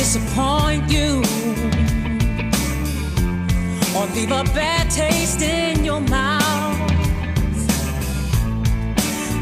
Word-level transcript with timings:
disappoint 0.00 0.90
you 0.90 1.20
or 3.94 4.06
leave 4.14 4.32
a 4.32 4.42
bad 4.54 4.90
taste 4.90 5.42
in 5.42 5.84
your 5.84 6.00
mouth. 6.00 6.40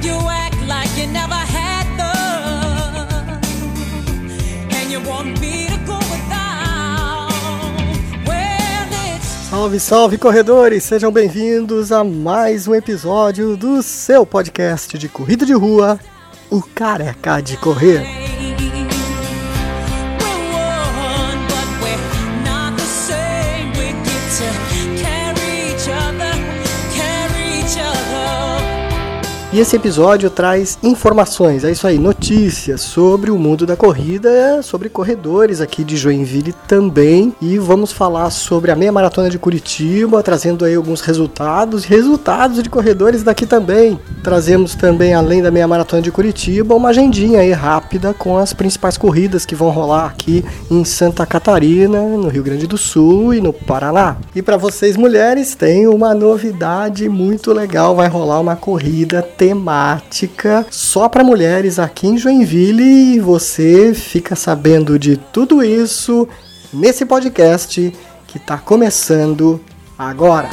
You 0.03 0.19
act 0.29 0.61
like 0.67 0.91
you 1.01 1.07
never 1.13 1.33
had 1.33 1.87
love, 1.97 3.39
and 4.75 4.91
you 4.91 5.01
want 5.09 5.40
me 5.40 5.69
to 5.69 5.79
go 5.87 5.97
without. 5.97 7.31
Well, 8.27 9.15
it's 9.15 9.27
Salve, 9.51 9.79
salve 9.79 10.19
corredores! 10.19 10.83
Sejam 10.83 11.13
bem-vindos 11.13 11.93
a 11.93 12.03
mais 12.03 12.67
um 12.67 12.75
episódio 12.75 13.56
do 13.56 13.81
seu 13.81 14.27
podcast 14.27 14.99
de 14.99 15.09
corrida 15.09 15.47
de 15.47 15.53
rua, 15.53 16.01
o 16.51 16.61
Careca 16.61 17.41
de 17.41 17.56
Correr. 17.59 18.27
Esse 29.58 29.74
episódio 29.74 30.30
traz 30.30 30.78
informações, 30.84 31.64
é 31.64 31.72
isso 31.72 31.84
aí, 31.84 31.98
notícias 31.98 32.80
sobre 32.80 33.28
o 33.28 33.36
mundo 33.36 33.66
da 33.66 33.74
corrida, 33.74 34.62
sobre 34.62 34.88
corredores 34.88 35.60
aqui 35.60 35.82
de 35.82 35.96
Joinville 35.96 36.54
também. 36.68 37.34
E 37.42 37.58
vamos 37.58 37.90
falar 37.90 38.30
sobre 38.30 38.70
a 38.70 38.76
meia 38.76 38.92
maratona 38.92 39.28
de 39.28 39.36
Curitiba, 39.36 40.22
trazendo 40.22 40.64
aí 40.64 40.76
alguns 40.76 41.00
resultados, 41.00 41.84
resultados 41.84 42.62
de 42.62 42.70
corredores 42.70 43.24
daqui 43.24 43.46
também. 43.46 43.98
Trazemos 44.22 44.76
também, 44.76 45.12
além 45.12 45.42
da 45.42 45.50
meia 45.50 45.66
maratona 45.66 46.02
de 46.02 46.12
Curitiba, 46.12 46.76
uma 46.76 46.90
agendinha 46.90 47.40
aí 47.40 47.50
rápida 47.50 48.14
com 48.14 48.38
as 48.38 48.52
principais 48.52 48.96
corridas 48.96 49.45
que 49.45 49.56
vão 49.56 49.70
rolar 49.70 50.06
aqui 50.06 50.45
em 50.70 50.84
Santa 50.84 51.26
Catarina, 51.26 52.00
no 52.00 52.28
Rio 52.28 52.45
Grande 52.45 52.68
do 52.68 52.78
Sul 52.78 53.34
e 53.34 53.40
no 53.40 53.52
Paraná. 53.52 54.18
E 54.37 54.40
para 54.40 54.56
vocês 54.56 54.96
mulheres, 54.96 55.56
tem 55.56 55.88
uma 55.88 56.15
novidade 56.15 57.09
muito 57.09 57.52
legal, 57.52 57.96
vai 57.96 58.06
rolar 58.06 58.38
uma 58.38 58.54
corrida 58.54 59.20
temática 59.49 60.66
só 60.71 61.09
para 61.09 61.24
mulheres 61.24 61.79
aqui 61.79 62.07
em 62.07 62.18
Joinville 62.18 63.15
e 63.15 63.18
você 63.18 63.95
fica 63.95 64.37
sabendo 64.37 64.99
de 64.99 65.17
tudo 65.17 65.63
isso 65.63 66.29
nesse 66.71 67.07
podcast 67.07 67.95
que 68.27 68.37
está 68.37 68.59
começando 68.59 69.59
agora. 69.99 70.51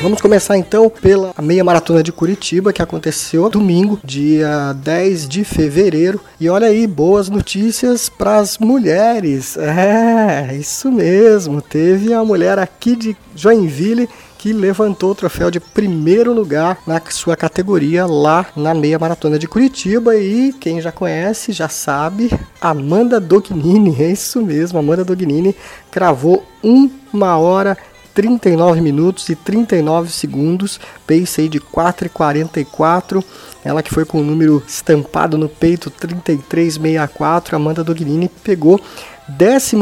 Vamos 0.00 0.20
começar 0.20 0.56
então 0.56 0.88
pela 0.88 1.34
meia 1.42 1.64
maratona 1.64 2.04
de 2.04 2.12
Curitiba 2.12 2.72
que 2.72 2.80
aconteceu 2.80 3.50
domingo, 3.50 3.98
dia 4.04 4.72
10 4.74 5.28
de 5.28 5.42
fevereiro. 5.42 6.20
E 6.38 6.48
olha 6.48 6.68
aí, 6.68 6.86
boas 6.86 7.28
notícias 7.28 8.08
para 8.08 8.36
as 8.36 8.58
mulheres. 8.58 9.56
É, 9.56 10.54
isso 10.54 10.92
mesmo. 10.92 11.60
Teve 11.60 12.14
a 12.14 12.24
mulher 12.24 12.60
aqui 12.60 12.94
de 12.94 13.16
Joinville 13.34 14.08
que 14.38 14.52
levantou 14.52 15.10
o 15.10 15.14
troféu 15.16 15.50
de 15.50 15.58
primeiro 15.58 16.32
lugar 16.32 16.78
na 16.86 17.02
sua 17.10 17.36
categoria 17.36 18.06
lá 18.06 18.46
na 18.54 18.72
meia 18.72 19.00
maratona 19.00 19.36
de 19.36 19.48
Curitiba 19.48 20.14
e 20.14 20.52
quem 20.52 20.80
já 20.80 20.92
conhece 20.92 21.50
já 21.50 21.68
sabe, 21.68 22.30
Amanda 22.60 23.18
Dognini, 23.18 23.96
é 24.00 24.12
isso 24.12 24.40
mesmo, 24.40 24.78
Amanda 24.78 25.04
Dognini 25.04 25.56
cravou 25.90 26.44
uma 26.62 27.36
hora 27.36 27.76
39 28.18 28.80
minutos 28.80 29.28
e 29.28 29.36
39 29.36 30.10
segundos, 30.10 30.80
pace 31.06 31.42
aí 31.42 31.48
de 31.48 31.60
4,44. 31.60 33.22
Ela 33.64 33.80
que 33.80 33.94
foi 33.94 34.04
com 34.04 34.18
o 34.20 34.24
número 34.24 34.60
estampado 34.66 35.38
no 35.38 35.48
peito 35.48 35.88
3364, 35.88 37.54
Amanda 37.54 37.84
Dognini 37.84 38.28
pegou 38.42 38.80
14 39.28 39.76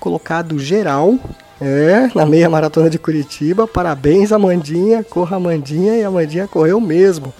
colocado 0.00 0.58
geral. 0.58 1.18
É, 1.60 2.10
na 2.14 2.24
meia 2.24 2.48
maratona 2.48 2.88
de 2.88 2.98
Curitiba. 2.98 3.66
Parabéns, 3.66 4.32
Amandinha. 4.32 5.04
Corra, 5.04 5.36
Amandinha. 5.36 5.94
E 5.94 6.02
a 6.02 6.08
Amandinha 6.08 6.48
correu 6.48 6.80
mesmo 6.80 7.34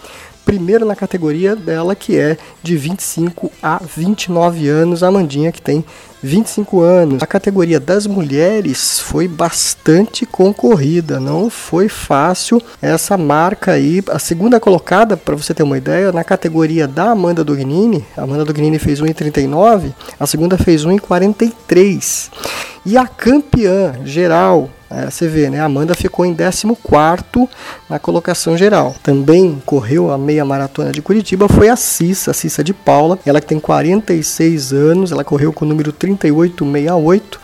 primeiro 0.45 0.85
na 0.85 0.95
categoria 0.95 1.57
dela, 1.57 1.95
que 1.95 2.19
é 2.19 2.37
de 2.63 2.77
25 2.77 3.51
a 3.63 3.79
29 3.79 4.69
anos, 4.69 5.03
a 5.03 5.09
Amandinha 5.09 5.51
que 5.51 5.63
tem 5.63 5.85
25 6.25 6.81
anos. 6.81 7.23
A 7.23 7.27
categoria 7.27 7.79
das 7.79 8.07
mulheres 8.07 8.99
foi 8.99 9.29
bastante 9.29 10.25
concorrida, 10.25 11.21
não 11.21 11.51
foi 11.51 11.87
fácil 11.87 12.62
essa 12.81 13.19
marca 13.19 13.73
aí. 13.73 14.03
A 14.09 14.19
segunda 14.19 14.59
colocada, 14.59 15.19
para 15.19 15.37
você 15.37 15.53
ter 15.53 15.62
uma 15.62 15.77
ideia, 15.77 16.11
na 16.12 16.25
categoria 16.25 16.89
da 16.89 17.11
Amanda 17.11 17.45
Dognini, 17.45 18.05
a 18.17 18.23
Amanda 18.23 18.45
Dognini 18.45 18.79
fez 18.79 19.03
1,39, 19.03 19.93
a 20.19 20.27
segunda 20.27 20.57
fez 20.57 20.87
1,43. 20.87 22.31
E 22.87 22.97
a 22.97 23.06
campeã 23.06 23.95
geral 24.05 24.71
é, 24.95 25.11
você 25.11 25.27
vê, 25.27 25.51
né? 25.51 25.61
A 25.61 25.65
Amanda 25.65 25.93
ficou 25.93 26.25
em 26.25 26.33
14 26.33 26.69
na 27.91 27.99
colocação 27.99 28.56
geral. 28.56 28.95
Também 29.03 29.61
correu 29.67 30.12
a 30.12 30.17
meia 30.17 30.45
maratona 30.45 30.93
de 30.93 31.03
Curitiba, 31.03 31.49
foi 31.49 31.69
a 31.69 31.75
Cissa, 31.75 32.31
a 32.31 32.35
Cissa 32.35 32.62
de 32.62 32.73
Paula. 32.73 33.19
Ela 33.27 33.41
que 33.41 33.47
tem 33.49 33.59
46 33.59 34.73
anos, 34.73 35.11
ela 35.11 35.25
correu 35.25 35.53
com 35.53 35.65
o 35.65 35.69
número 35.69 35.91
3868. 36.17 37.41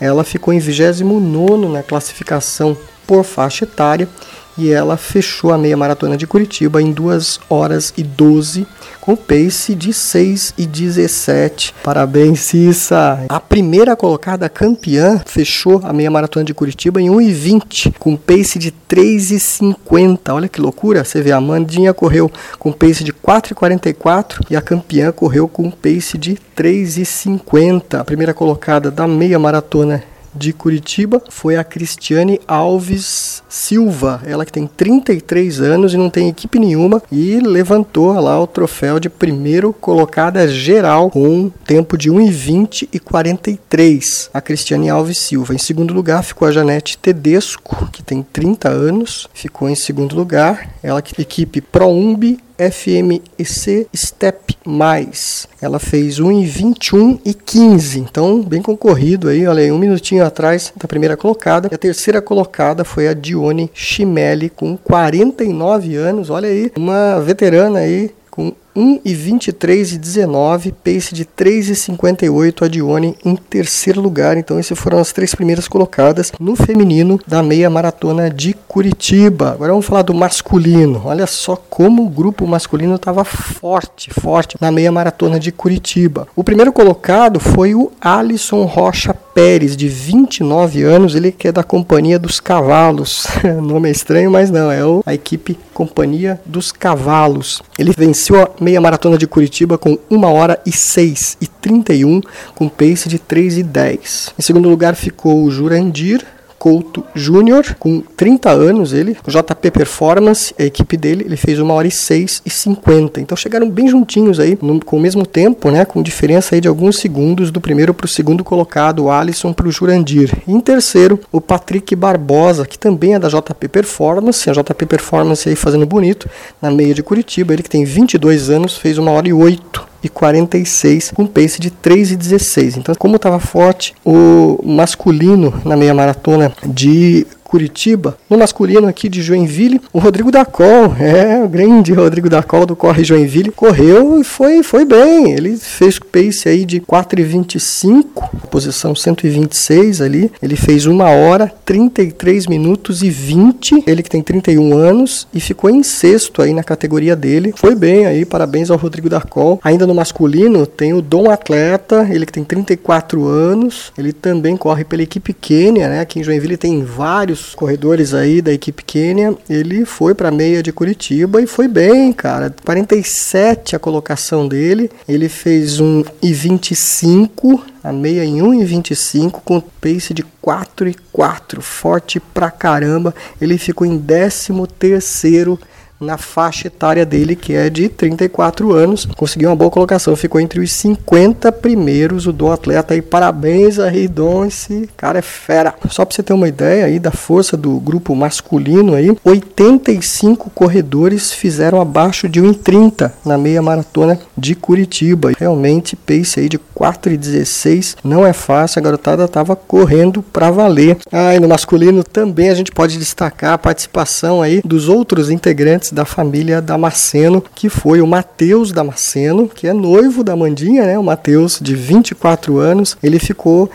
Ela 0.00 0.24
ficou 0.24 0.52
em 0.52 0.58
29 0.58 1.68
na 1.68 1.82
classificação 1.82 2.76
por 3.06 3.24
faixa 3.24 3.64
etária 3.64 4.08
e 4.56 4.70
ela 4.70 4.96
fechou 4.96 5.52
a 5.52 5.58
meia 5.58 5.76
maratona 5.76 6.16
de 6.16 6.26
Curitiba 6.26 6.80
em 6.80 6.92
2 6.92 7.40
horas 7.48 7.92
e 7.96 8.02
12 8.02 8.66
com 9.04 9.14
pace 9.14 9.74
de 9.74 9.92
6 9.92 10.54
e 10.56 10.64
17. 10.64 11.74
Parabéns, 11.82 12.40
Cissa! 12.40 13.26
A 13.28 13.38
primeira 13.38 13.94
colocada 13.94 14.48
campeã 14.48 15.20
fechou 15.26 15.82
a 15.84 15.92
meia 15.92 16.10
maratona 16.10 16.42
de 16.42 16.54
Curitiba 16.54 17.02
em 17.02 17.10
1 17.10 17.20
e 17.20 17.32
20 17.32 17.94
com 17.98 18.16
pace 18.16 18.58
de 18.58 18.70
3 18.70 19.32
e 19.32 19.38
50. 19.38 20.32
Olha 20.32 20.48
que 20.48 20.58
loucura! 20.58 21.04
Você 21.04 21.20
vê, 21.20 21.32
a 21.32 21.40
Mandinha 21.40 21.92
correu 21.92 22.32
com 22.58 22.72
pace 22.72 23.04
de 23.04 23.12
4 23.12 23.52
e 23.52 23.54
44 23.54 24.46
e 24.48 24.56
a 24.56 24.62
campeã 24.62 25.12
correu 25.12 25.46
com 25.48 25.70
pace 25.70 26.16
de 26.16 26.38
3 26.54 26.96
e 26.96 27.04
50. 27.04 28.00
A 28.00 28.04
primeira 28.04 28.32
colocada 28.32 28.90
da 28.90 29.06
meia 29.06 29.38
maratona 29.38 30.02
de 30.34 30.52
Curitiba 30.52 31.22
foi 31.28 31.56
a 31.56 31.64
Cristiane 31.64 32.40
Alves 32.46 33.42
Silva, 33.48 34.22
ela 34.26 34.44
que 34.44 34.52
tem 34.52 34.66
33 34.66 35.60
anos 35.60 35.94
e 35.94 35.96
não 35.96 36.10
tem 36.10 36.28
equipe 36.28 36.58
nenhuma 36.58 37.02
e 37.10 37.38
levantou 37.40 38.12
lá 38.20 38.40
o 38.40 38.46
troféu 38.46 38.98
de 38.98 39.08
primeiro 39.08 39.72
colocada 39.72 40.46
geral 40.48 41.10
com 41.10 41.26
um 41.26 41.50
tempo 41.50 41.96
de 41.96 42.10
1:20 42.10 42.88
e 42.92 42.98
43. 42.98 44.30
A 44.32 44.40
Cristiane 44.40 44.90
Alves 44.90 45.18
Silva. 45.18 45.54
Em 45.54 45.58
segundo 45.58 45.94
lugar 45.94 46.22
ficou 46.22 46.46
a 46.48 46.52
Janete 46.52 46.98
Tedesco, 46.98 47.88
que 47.92 48.02
tem 48.02 48.22
30 48.22 48.68
anos, 48.68 49.28
ficou 49.32 49.68
em 49.68 49.74
segundo 49.74 50.14
lugar. 50.14 50.68
Ela 50.82 51.00
que 51.00 51.20
equipe 51.20 51.60
ProUmbi 51.60 52.38
FMEC 52.58 53.86
Step 53.94 54.56
Mais. 54.64 55.46
Ela 55.60 55.78
fez 55.78 56.18
1 56.18 56.30
em 56.30 56.44
21 56.44 57.18
e 57.24 57.34
15, 57.34 58.00
então 58.00 58.42
bem 58.42 58.62
concorrido 58.62 59.28
aí, 59.28 59.46
olha 59.46 59.62
aí, 59.62 59.72
um 59.72 59.78
minutinho 59.78 60.24
atrás 60.24 60.72
da 60.76 60.88
primeira 60.88 61.16
colocada. 61.16 61.68
E 61.70 61.74
a 61.74 61.78
terceira 61.78 62.22
colocada 62.22 62.84
foi 62.84 63.08
a 63.08 63.14
Dione 63.14 63.70
Chimelli 63.74 64.48
com 64.50 64.76
49 64.76 65.96
anos, 65.96 66.30
olha 66.30 66.48
aí, 66.48 66.70
uma 66.76 67.20
veterana 67.20 67.80
aí 67.80 68.10
com 68.30 68.52
1 68.76 69.00
e 69.04 69.14
23 69.14 69.92
e 69.92 69.98
19, 69.98 70.72
pace 70.72 71.14
de 71.14 71.24
3 71.24 71.68
e 71.68 71.76
58 71.76 72.64
a 72.64 72.68
Dione 72.68 73.16
em 73.24 73.36
terceiro 73.36 74.00
lugar. 74.00 74.36
Então 74.36 74.58
essas 74.58 74.78
foram 74.78 74.98
as 74.98 75.12
três 75.12 75.34
primeiras 75.34 75.68
colocadas 75.68 76.32
no 76.40 76.56
feminino 76.56 77.20
da 77.26 77.42
meia 77.42 77.70
maratona 77.70 78.30
de 78.30 78.54
Curitiba. 78.66 79.52
Agora 79.52 79.72
vamos 79.72 79.86
falar 79.86 80.02
do 80.02 80.14
masculino. 80.14 81.02
Olha 81.04 81.26
só 81.26 81.56
como 81.56 82.04
o 82.04 82.08
grupo 82.08 82.46
masculino 82.46 82.96
estava 82.96 83.24
forte, 83.24 84.10
forte 84.10 84.56
na 84.60 84.72
meia 84.72 84.90
maratona 84.90 85.38
de 85.38 85.52
Curitiba. 85.52 86.26
O 86.34 86.42
primeiro 86.42 86.72
colocado 86.72 87.38
foi 87.38 87.74
o 87.74 87.92
Alisson 88.00 88.64
Rocha 88.64 89.14
Pérez, 89.34 89.76
de 89.76 89.88
29 89.88 90.84
anos, 90.84 91.16
ele 91.16 91.32
que 91.32 91.48
é 91.48 91.52
da 91.52 91.64
Companhia 91.64 92.20
dos 92.20 92.38
Cavalos. 92.38 93.26
nome 93.60 93.88
é 93.88 93.92
estranho, 93.92 94.30
mas 94.30 94.48
não, 94.48 94.70
é 94.70 94.80
a 95.04 95.12
equipe 95.12 95.58
Companhia 95.72 96.40
dos 96.46 96.70
Cavalos. 96.70 97.60
Ele 97.76 97.92
venceu 97.96 98.40
a 98.40 98.50
meia 98.64 98.80
maratona 98.80 99.18
de 99.18 99.26
Curitiba 99.26 99.76
com 99.76 99.98
1 100.10 100.24
hora 100.24 100.60
e 100.64 100.72
6 100.72 101.36
e 101.40 101.46
31, 101.46 102.20
com 102.54 102.68
pace 102.68 103.08
de 103.08 103.18
3 103.18 103.58
e 103.58 103.62
10. 103.62 104.34
Em 104.38 104.42
segundo 104.42 104.68
lugar 104.68 104.96
ficou 104.96 105.44
o 105.44 105.50
Jurandir, 105.50 106.24
Couto 106.64 107.04
Júnior, 107.14 107.76
com 107.78 108.00
30 108.00 108.50
anos 108.50 108.94
ele, 108.94 109.18
o 109.26 109.30
JP 109.30 109.70
Performance, 109.70 110.54
a 110.58 110.62
equipe 110.62 110.96
dele, 110.96 111.22
ele 111.26 111.36
fez 111.36 111.60
1 111.60 111.70
hora 111.70 111.86
e 111.86 111.90
6 111.90 112.40
e 112.46 112.48
50. 112.48 113.20
Então 113.20 113.36
chegaram 113.36 113.68
bem 113.68 113.86
juntinhos 113.86 114.40
aí, 114.40 114.56
no, 114.62 114.82
com 114.82 114.96
o 114.96 115.00
mesmo 115.00 115.26
tempo, 115.26 115.70
né, 115.70 115.84
com 115.84 116.02
diferença 116.02 116.54
aí 116.54 116.62
de 116.62 116.66
alguns 116.66 116.96
segundos 116.96 117.50
do 117.50 117.60
primeiro 117.60 117.92
para 117.92 118.06
o 118.06 118.08
segundo 118.08 118.42
colocado, 118.42 119.04
o 119.04 119.10
Alisson 119.10 119.52
para 119.52 119.68
o 119.68 119.70
Jurandir. 119.70 120.32
E 120.48 120.52
em 120.52 120.60
terceiro, 120.60 121.20
o 121.30 121.38
Patrick 121.38 121.94
Barbosa, 121.94 122.64
que 122.64 122.78
também 122.78 123.12
é 123.12 123.18
da 123.18 123.28
JP 123.28 123.68
Performance, 123.68 124.48
a 124.48 124.54
JP 124.54 124.86
Performance 124.86 125.46
aí 125.46 125.54
fazendo 125.54 125.84
bonito, 125.84 126.30
na 126.62 126.70
meia 126.70 126.94
de 126.94 127.02
Curitiba, 127.02 127.52
ele 127.52 127.62
que 127.62 127.68
tem 127.68 127.84
22 127.84 128.48
anos, 128.48 128.74
fez 128.74 128.96
1 128.96 129.06
hora 129.06 129.28
e 129.28 129.34
8 129.34 129.92
e 130.04 130.08
46 130.08 131.12
com 131.12 131.26
pace 131.26 131.60
de 131.60 131.70
3 131.70 132.12
e 132.12 132.16
16. 132.16 132.76
Então, 132.76 132.94
como 132.94 133.16
estava 133.16 133.40
forte 133.40 133.94
o 134.04 134.58
masculino 134.64 135.52
na 135.64 135.76
meia 135.76 135.94
maratona 135.94 136.52
de 136.66 137.26
Curitiba. 137.54 138.18
No 138.28 138.36
masculino 138.36 138.88
aqui 138.88 139.08
de 139.08 139.22
Joinville, 139.22 139.80
o 139.92 140.00
Rodrigo 140.00 140.32
Dacol, 140.32 140.92
é, 140.98 141.40
o 141.40 141.48
grande 141.48 141.92
Rodrigo 141.92 142.28
Dacol 142.28 142.66
do 142.66 142.74
Corre 142.74 143.04
Joinville, 143.04 143.52
correu 143.52 144.20
e 144.20 144.24
foi, 144.24 144.64
foi 144.64 144.84
bem. 144.84 145.30
Ele 145.30 145.56
fez 145.56 146.00
pace 146.00 146.48
aí 146.48 146.64
de 146.64 146.80
4,25, 146.80 148.04
posição 148.50 148.92
126 148.92 150.00
ali. 150.00 150.32
Ele 150.42 150.56
fez 150.56 150.84
1 150.84 150.98
hora, 150.98 151.52
33 151.64 152.48
minutos 152.48 153.04
e 153.04 153.08
20. 153.08 153.84
Ele 153.86 154.02
que 154.02 154.10
tem 154.10 154.20
31 154.20 154.76
anos 154.76 155.28
e 155.32 155.38
ficou 155.38 155.70
em 155.70 155.84
sexto 155.84 156.42
aí 156.42 156.52
na 156.52 156.64
categoria 156.64 157.14
dele. 157.14 157.54
Foi 157.54 157.76
bem 157.76 158.04
aí, 158.04 158.24
parabéns 158.24 158.68
ao 158.68 158.76
Rodrigo 158.76 159.08
Dacol. 159.08 159.60
Ainda 159.62 159.86
no 159.86 159.94
masculino 159.94 160.66
tem 160.66 160.92
o 160.92 161.00
Dom 161.00 161.30
Atleta, 161.30 162.08
ele 162.10 162.26
que 162.26 162.32
tem 162.32 162.42
34 162.42 163.24
anos. 163.24 163.92
Ele 163.96 164.12
também 164.12 164.56
corre 164.56 164.82
pela 164.82 165.02
equipe 165.04 165.32
Quênia, 165.32 165.88
né? 165.88 166.00
Aqui 166.00 166.18
em 166.18 166.24
Joinville 166.24 166.56
tem 166.56 166.82
vários 166.82 167.43
corredores 167.52 168.14
aí 168.14 168.40
da 168.40 168.52
equipe 168.52 168.84
Quênia, 168.84 169.36
ele 169.50 169.84
foi 169.84 170.14
para 170.14 170.30
meia 170.30 170.62
de 170.62 170.70
Curitiba 170.70 171.42
e 171.42 171.46
foi 171.48 171.66
bem, 171.66 172.12
cara. 172.12 172.54
47 172.64 173.74
a 173.74 173.78
colocação 173.80 174.46
dele. 174.46 174.88
Ele 175.08 175.28
fez 175.28 175.80
um 175.80 176.04
e 176.22 176.32
25, 176.32 177.64
a 177.82 177.92
meia 177.92 178.24
em 178.24 178.40
1 178.40 178.62
e 178.62 178.64
25 178.64 179.42
com 179.44 179.60
pace 179.60 180.14
de 180.14 180.22
4 180.40 180.88
e 180.88 180.94
4, 181.12 181.60
forte 181.60 182.20
pra 182.20 182.52
caramba. 182.52 183.12
Ele 183.40 183.58
ficou 183.58 183.84
em 183.84 183.98
13 183.98 184.52
terceiro 184.78 185.58
na 186.00 186.18
faixa 186.18 186.66
etária 186.66 187.04
dele, 187.06 187.36
que 187.36 187.54
é 187.54 187.70
de 187.70 187.88
34 187.88 188.72
anos. 188.72 189.06
Conseguiu 189.16 189.48
uma 189.50 189.56
boa 189.56 189.70
colocação, 189.70 190.16
ficou 190.16 190.40
entre 190.40 190.60
os 190.60 190.72
50 190.72 191.50
primeiros, 191.52 192.26
o 192.26 192.32
do 192.32 192.50
atleta 192.50 192.94
aí. 192.94 193.02
Parabéns 193.02 193.78
aí, 193.78 194.10
esse 194.46 194.88
cara 194.96 195.18
é 195.18 195.22
fera. 195.22 195.74
Só 195.88 196.04
para 196.04 196.14
você 196.14 196.22
ter 196.22 196.32
uma 196.32 196.48
ideia 196.48 196.86
aí 196.86 196.98
da 196.98 197.10
força 197.10 197.56
do 197.56 197.78
grupo 197.78 198.14
masculino 198.14 198.94
aí, 198.94 199.16
85 199.24 200.50
corredores 200.50 201.32
fizeram 201.32 201.80
abaixo 201.80 202.28
de 202.28 202.40
1,30 202.40 203.12
na 203.24 203.38
meia 203.38 203.62
maratona 203.62 204.18
de 204.36 204.54
Curitiba. 204.54 205.32
Realmente, 205.38 205.96
pace 205.96 206.40
aí 206.40 206.48
de 206.48 206.58
4,16 206.58 207.96
não 208.04 208.26
é 208.26 208.32
fácil, 208.32 208.80
a 208.80 208.82
garotada 208.82 209.28
tava 209.28 209.56
correndo 209.56 210.22
para 210.22 210.50
valer. 210.50 210.96
Ah, 211.10 211.34
e 211.34 211.40
no 211.40 211.48
masculino 211.48 212.02
também 212.02 212.50
a 212.50 212.54
gente 212.54 212.72
pode 212.72 212.98
destacar 212.98 213.54
a 213.54 213.58
participação 213.58 214.42
aí 214.42 214.60
dos 214.64 214.88
outros 214.88 215.30
integrantes 215.30 215.92
da 215.94 216.04
família 216.04 216.60
Damasceno, 216.60 217.42
que 217.54 217.68
foi 217.68 218.00
o 218.00 218.06
Matheus 218.06 218.72
Damasceno, 218.72 219.48
que 219.48 219.66
é 219.66 219.72
noivo 219.72 220.22
da 220.22 220.36
Mandinha, 220.36 220.84
né? 220.84 220.98
O 220.98 221.02
Matheus, 221.02 221.58
de 221.62 221.74
24 221.74 222.58
anos, 222.58 222.96
ele 223.02 223.18
ficou 223.18 223.70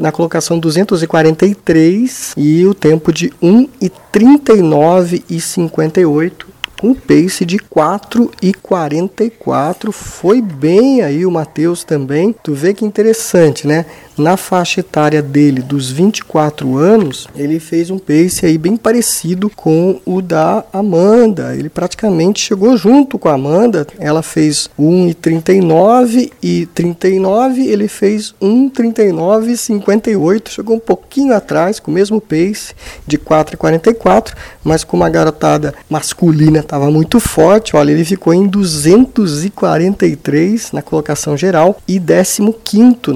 na 0.00 0.10
colocação 0.10 0.58
243 0.58 2.32
e 2.36 2.64
o 2.64 2.72
tempo 2.72 3.12
de 3.12 3.32
1 3.42 3.68
e 3.82 3.90
39 4.10 5.22
e 5.28 5.40
58 5.40 6.54
um 6.84 6.92
pace 6.92 7.46
de 7.46 7.58
4 7.58 8.30
e 8.42 8.52
44. 8.52 9.90
Foi 9.90 10.42
bem 10.42 11.02
aí 11.02 11.24
o 11.24 11.30
Matheus 11.30 11.82
também. 11.82 12.34
Tu 12.42 12.52
vê 12.52 12.74
que 12.74 12.84
interessante, 12.84 13.66
né? 13.66 13.86
Na 14.16 14.36
faixa 14.36 14.78
etária 14.78 15.20
dele, 15.20 15.60
dos 15.60 15.90
24 15.90 16.76
anos, 16.76 17.26
ele 17.34 17.58
fez 17.58 17.90
um 17.90 17.98
pace 17.98 18.46
aí 18.46 18.56
bem 18.56 18.76
parecido 18.76 19.50
com 19.50 20.00
o 20.06 20.22
da 20.22 20.62
Amanda. 20.72 21.56
Ele 21.56 21.68
praticamente 21.68 22.40
chegou 22.40 22.76
junto 22.76 23.18
com 23.18 23.28
a 23.28 23.34
Amanda. 23.34 23.84
Ela 23.98 24.22
fez 24.22 24.70
1,39 24.78 26.30
e 26.40 26.66
39, 26.66 27.66
ele 27.66 27.88
fez 27.88 28.32
1,39 28.40 29.48
e 29.48 29.56
58. 29.56 30.50
Chegou 30.50 30.76
um 30.76 30.80
pouquinho 30.80 31.34
atrás, 31.34 31.80
com 31.80 31.90
o 31.90 31.94
mesmo 31.94 32.20
pace 32.20 32.72
de 33.04 33.18
4,44, 33.18 34.32
mas 34.62 34.84
com 34.84 34.96
uma 34.96 35.10
garotada 35.10 35.74
masculina 35.90 36.60
estava 36.60 36.88
muito 36.88 37.18
forte. 37.18 37.74
Olha, 37.74 37.90
ele 37.90 38.04
ficou 38.04 38.32
em 38.32 38.46
243 38.46 40.70
na 40.70 40.82
colocação 40.82 41.36
geral 41.36 41.82
e 41.88 41.98
15 41.98 42.54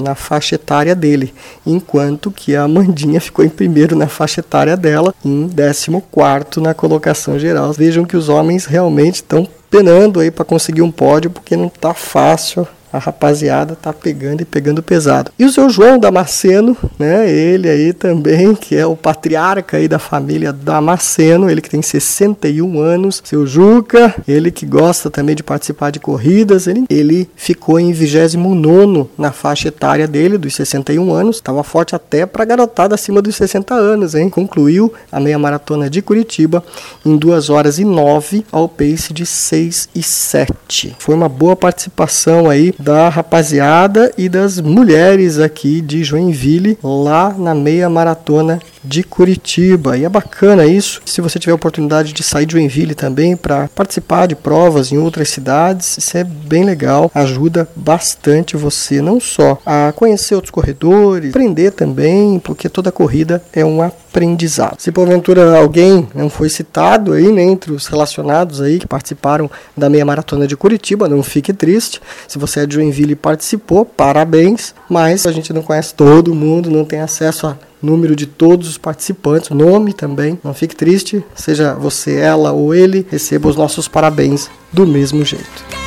na 0.03 0.13
faixa 0.13 0.55
etária 0.55 0.88
etária 0.89 0.95
dele, 0.95 1.33
enquanto 1.65 2.31
que 2.31 2.55
a 2.55 2.63
Amandinha 2.63 3.21
ficou 3.21 3.43
em 3.43 3.49
primeiro 3.49 3.95
na 3.95 4.07
faixa 4.07 4.39
etária 4.39 4.75
dela, 4.75 5.13
em 5.23 5.47
14 5.49 6.61
na 6.61 6.73
colocação 6.73 7.37
geral. 7.37 7.71
Vejam 7.73 8.05
que 8.05 8.17
os 8.17 8.29
homens 8.29 8.65
realmente 8.65 9.15
estão 9.15 9.47
penando 9.69 10.19
aí 10.19 10.31
para 10.31 10.45
conseguir 10.45 10.81
um 10.81 10.91
pódio, 10.91 11.29
porque 11.29 11.55
não 11.55 11.67
está 11.67 11.93
fácil 11.93 12.67
a 12.91 12.97
rapaziada 12.97 13.75
tá 13.75 13.93
pegando 13.93 14.41
e 14.41 14.45
pegando 14.45 14.83
pesado. 14.83 15.31
E 15.37 15.45
o 15.45 15.51
seu 15.51 15.69
João 15.69 15.97
Damasceno, 15.97 16.75
né, 16.97 17.29
ele 17.29 17.69
aí 17.69 17.93
também, 17.93 18.55
que 18.55 18.75
é 18.75 18.85
o 18.85 18.95
patriarca 18.95 19.77
aí 19.77 19.87
da 19.87 19.99
família 19.99 20.51
Damasceno, 20.51 21.49
ele 21.49 21.61
que 21.61 21.69
tem 21.69 21.81
61 21.81 22.79
anos, 22.79 23.21
seu 23.23 23.45
Juca, 23.45 24.13
ele 24.27 24.51
que 24.51 24.65
gosta 24.65 25.09
também 25.09 25.35
de 25.35 25.43
participar 25.43 25.91
de 25.91 25.99
corridas, 25.99 26.67
ele, 26.67 26.85
ele 26.89 27.29
ficou 27.35 27.79
em 27.79 27.91
29 27.91 29.09
na 29.17 29.31
faixa 29.31 29.67
etária 29.67 30.07
dele, 30.07 30.37
dos 30.37 30.55
61 30.55 31.11
anos, 31.11 31.37
estava 31.37 31.63
forte 31.63 31.95
até 31.95 32.25
para 32.25 32.45
garotada 32.45 32.95
acima 32.95 33.21
dos 33.21 33.35
60 33.35 33.73
anos, 33.73 34.15
hein? 34.15 34.29
Concluiu 34.29 34.93
a 35.11 35.19
meia 35.19 35.37
maratona 35.37 35.89
de 35.89 36.01
Curitiba 36.01 36.63
em 37.05 37.17
2 37.17 37.49
horas 37.49 37.79
e 37.79 37.85
9 37.85 38.45
ao 38.51 38.67
pace 38.67 39.13
de 39.13 39.25
6 39.25 39.89
e 39.95 40.03
7. 40.03 40.95
Foi 40.99 41.15
uma 41.15 41.29
boa 41.29 41.55
participação 41.55 42.49
aí 42.49 42.73
da 42.79 43.09
rapaziada 43.09 44.11
e 44.17 44.29
das 44.29 44.61
mulheres 44.61 45.37
aqui 45.37 45.81
de 45.81 46.03
Joinville, 46.03 46.77
lá 46.83 47.35
na 47.37 47.53
meia 47.53 47.89
maratona 47.89 48.59
de 48.83 49.03
Curitiba. 49.03 49.97
E 49.97 50.05
é 50.05 50.09
bacana 50.09 50.65
isso. 50.65 51.01
Se 51.05 51.21
você 51.21 51.39
tiver 51.39 51.51
a 51.51 51.55
oportunidade 51.55 52.13
de 52.13 52.23
sair 52.23 52.45
de 52.45 52.53
Joinville 52.53 52.95
também 52.95 53.35
para 53.35 53.67
participar 53.69 54.27
de 54.27 54.35
provas 54.35 54.91
em 54.91 54.97
outras 54.97 55.29
cidades, 55.29 55.97
isso 55.97 56.17
é 56.17 56.23
bem 56.23 56.63
legal. 56.63 57.11
Ajuda 57.13 57.67
bastante 57.75 58.57
você 58.57 59.01
não 59.01 59.19
só 59.19 59.57
a 59.65 59.93
conhecer 59.95 60.35
outros 60.35 60.51
corredores, 60.51 61.29
aprender 61.29 61.71
também, 61.71 62.39
porque 62.39 62.69
toda 62.69 62.91
corrida 62.91 63.43
é 63.53 63.63
um 63.63 63.81
aprendizado. 63.81 64.79
Se 64.79 64.91
porventura 64.91 65.57
alguém 65.57 66.07
não 66.15 66.29
foi 66.29 66.49
citado 66.49 67.13
aí, 67.13 67.31
né, 67.31 67.43
entre 67.43 67.71
os 67.71 67.87
relacionados 67.87 68.61
aí 68.61 68.79
que 68.79 68.87
participaram 68.87 69.49
da 69.77 69.89
meia 69.89 70.05
maratona 70.05 70.47
de 70.47 70.57
Curitiba, 70.57 71.07
não 71.07 71.21
fique 71.21 71.53
triste. 71.53 72.01
Se 72.27 72.37
você 72.37 72.61
é 72.61 72.65
de 72.65 72.75
Joinville 72.75 73.13
e 73.13 73.15
participou, 73.15 73.85
parabéns, 73.85 74.73
mas 74.89 75.25
a 75.25 75.31
gente 75.31 75.53
não 75.53 75.61
conhece 75.61 75.93
todo 75.93 76.33
mundo, 76.33 76.69
não 76.69 76.85
tem 76.85 76.99
acesso 76.99 77.47
a 77.47 77.57
número 77.81 78.15
de 78.15 78.25
todos 78.25 78.67
os 78.67 78.77
participantes, 78.77 79.49
nome 79.49 79.93
também. 79.93 80.39
Não 80.43 80.53
fique 80.53 80.75
triste, 80.75 81.23
seja 81.35 81.73
você, 81.73 82.15
ela 82.15 82.51
ou 82.51 82.73
ele, 82.73 83.05
receba 83.09 83.49
os 83.49 83.55
nossos 83.55 83.87
parabéns 83.87 84.49
do 84.71 84.85
mesmo 84.85 85.23
jeito. 85.23 85.79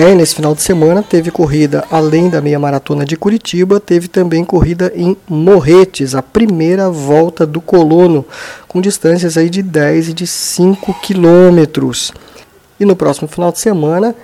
É, 0.00 0.14
nesse 0.14 0.34
final 0.34 0.54
de 0.54 0.62
semana 0.62 1.02
teve 1.02 1.30
corrida 1.30 1.84
além 1.90 2.30
da 2.30 2.40
meia 2.40 2.58
maratona 2.58 3.04
de 3.04 3.18
Curitiba, 3.18 3.78
teve 3.78 4.08
também 4.08 4.42
corrida 4.42 4.90
em 4.96 5.14
Morretes, 5.28 6.14
a 6.14 6.22
primeira 6.22 6.88
volta 6.88 7.46
do 7.46 7.60
colono, 7.60 8.24
com 8.66 8.80
distâncias 8.80 9.36
aí 9.36 9.50
de 9.50 9.62
10 9.62 10.08
e 10.08 10.12
de 10.14 10.26
5 10.26 10.94
quilômetros. 11.02 12.12
E 12.78 12.86
no 12.86 12.96
próximo 12.96 13.28
final 13.28 13.52
de 13.52 13.60
semana, 13.60 14.16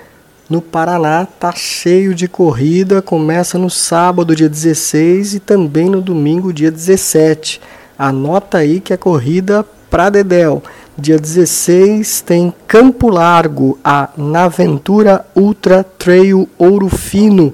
no 0.49 0.63
Paraná, 0.63 1.27
tá 1.27 1.53
cheio 1.53 2.15
de 2.15 2.29
corrida, 2.29 3.03
começa 3.03 3.59
no 3.59 3.69
sábado, 3.69 4.37
dia 4.37 4.49
16 4.49 5.35
e 5.35 5.41
também 5.41 5.91
no 5.91 6.01
domingo, 6.01 6.53
dia 6.53 6.71
17. 6.71 7.61
Anota 7.99 8.59
aí 8.59 8.81
que 8.81 8.93
é 8.93 8.97
corrida 8.97 9.65
para 9.91 10.09
Dedel. 10.11 10.63
Dia 10.97 11.19
16 11.19 12.23
tem 12.23 12.55
Campo 12.67 13.09
Largo, 13.09 13.79
a 13.85 14.09
Naventura 14.17 15.27
Ultra 15.35 15.85
Trail 15.85 16.49
Ouro 16.57 16.89
Fino 16.89 17.53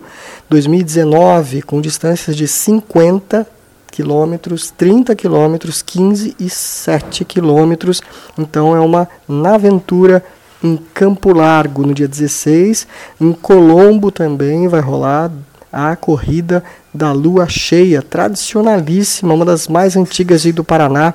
2019, 0.49 1.63
com 1.63 1.81
distâncias 1.81 2.37
de 2.37 2.47
50 2.47 3.47
quilômetros, 3.91 4.71
30 4.71 5.15
quilômetros, 5.17 5.83
15 5.83 6.37
e 6.39 6.49
7 6.49 7.25
quilômetros. 7.25 8.01
Então 8.39 8.77
é 8.77 8.81
uma 8.81 9.09
Naventura 9.27 10.23
em 10.63 10.79
Campo 10.95 11.33
Largo 11.33 11.87
no 11.87 11.95
dia 11.95 12.09
16. 12.09 12.87
Em 13.21 13.33
Colombo 13.33 14.11
também 14.11 14.69
vai 14.69 14.81
rolar 14.81 15.31
a 15.73 15.97
corrida 15.97 16.63
da 16.93 17.13
lua 17.13 17.49
cheia, 17.49 18.03
tradicionalíssima, 18.03 19.33
uma 19.33 19.45
das 19.45 19.67
mais 19.69 19.97
antigas 19.97 20.45
do 20.45 20.63
Paraná, 20.63 21.15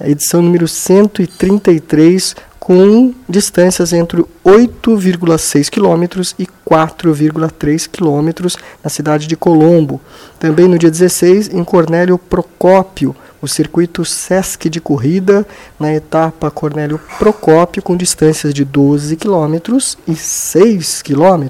edição 0.00 0.42
número 0.42 0.66
133, 0.66 2.34
com 2.64 3.12
distâncias 3.28 3.92
entre 3.92 4.24
8,6 4.42 5.68
km 5.68 6.32
e 6.38 6.46
4,3 6.66 7.86
km 7.86 8.56
na 8.82 8.88
cidade 8.88 9.26
de 9.26 9.36
Colombo. 9.36 10.00
Também 10.40 10.66
no 10.66 10.78
dia 10.78 10.90
16, 10.90 11.50
em 11.50 11.62
Cornélio 11.62 12.16
Procópio, 12.16 13.14
o 13.42 13.46
circuito 13.46 14.02
Sesc 14.02 14.70
de 14.70 14.80
corrida 14.80 15.46
na 15.78 15.92
etapa 15.92 16.50
Cornélio 16.50 16.98
Procópio 17.18 17.82
com 17.82 17.98
distâncias 17.98 18.54
de 18.54 18.64
12 18.64 19.14
km 19.16 19.76
e 20.08 20.16
6 20.16 21.02
km. 21.02 21.44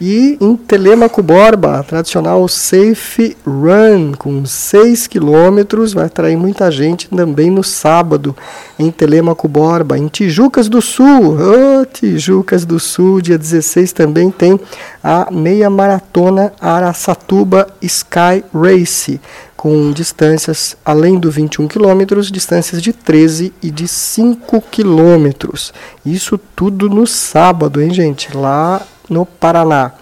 E 0.00 0.36
em 0.40 0.56
Telemaco 0.56 1.22
Borba, 1.22 1.84
tradicional 1.86 2.46
Safe 2.48 3.36
Run, 3.46 4.12
com 4.18 4.44
6 4.44 5.06
quilômetros, 5.06 5.92
vai 5.92 6.06
atrair 6.06 6.36
muita 6.36 6.70
gente 6.70 7.08
também 7.08 7.48
no 7.48 7.62
sábado 7.62 8.36
em 8.76 8.90
Telemaco 8.90 9.46
Borba. 9.46 9.96
Em 9.96 10.08
Tijucas 10.08 10.68
do 10.68 10.82
Sul, 10.82 11.36
oh, 11.38 11.86
Tijucas 11.86 12.64
do 12.64 12.80
Sul, 12.80 13.20
dia 13.20 13.38
16 13.38 13.92
também 13.92 14.30
tem 14.30 14.58
a 15.02 15.30
meia 15.30 15.70
maratona 15.70 16.52
Araçatuba 16.60 17.68
Sky 17.80 18.44
Race, 18.52 19.20
com 19.56 19.92
distâncias 19.92 20.76
além 20.84 21.20
do 21.20 21.30
21 21.30 21.68
quilômetros, 21.68 22.32
distâncias 22.32 22.82
de 22.82 22.92
13 22.92 23.52
e 23.62 23.70
de 23.70 23.86
5 23.86 24.60
quilômetros. 24.70 25.72
Isso 26.04 26.36
tudo 26.56 26.90
no 26.90 27.06
sábado, 27.06 27.80
hein, 27.80 27.94
gente? 27.94 28.36
Lá 28.36 28.82
no 29.08 29.24
Paraná. 29.26 29.92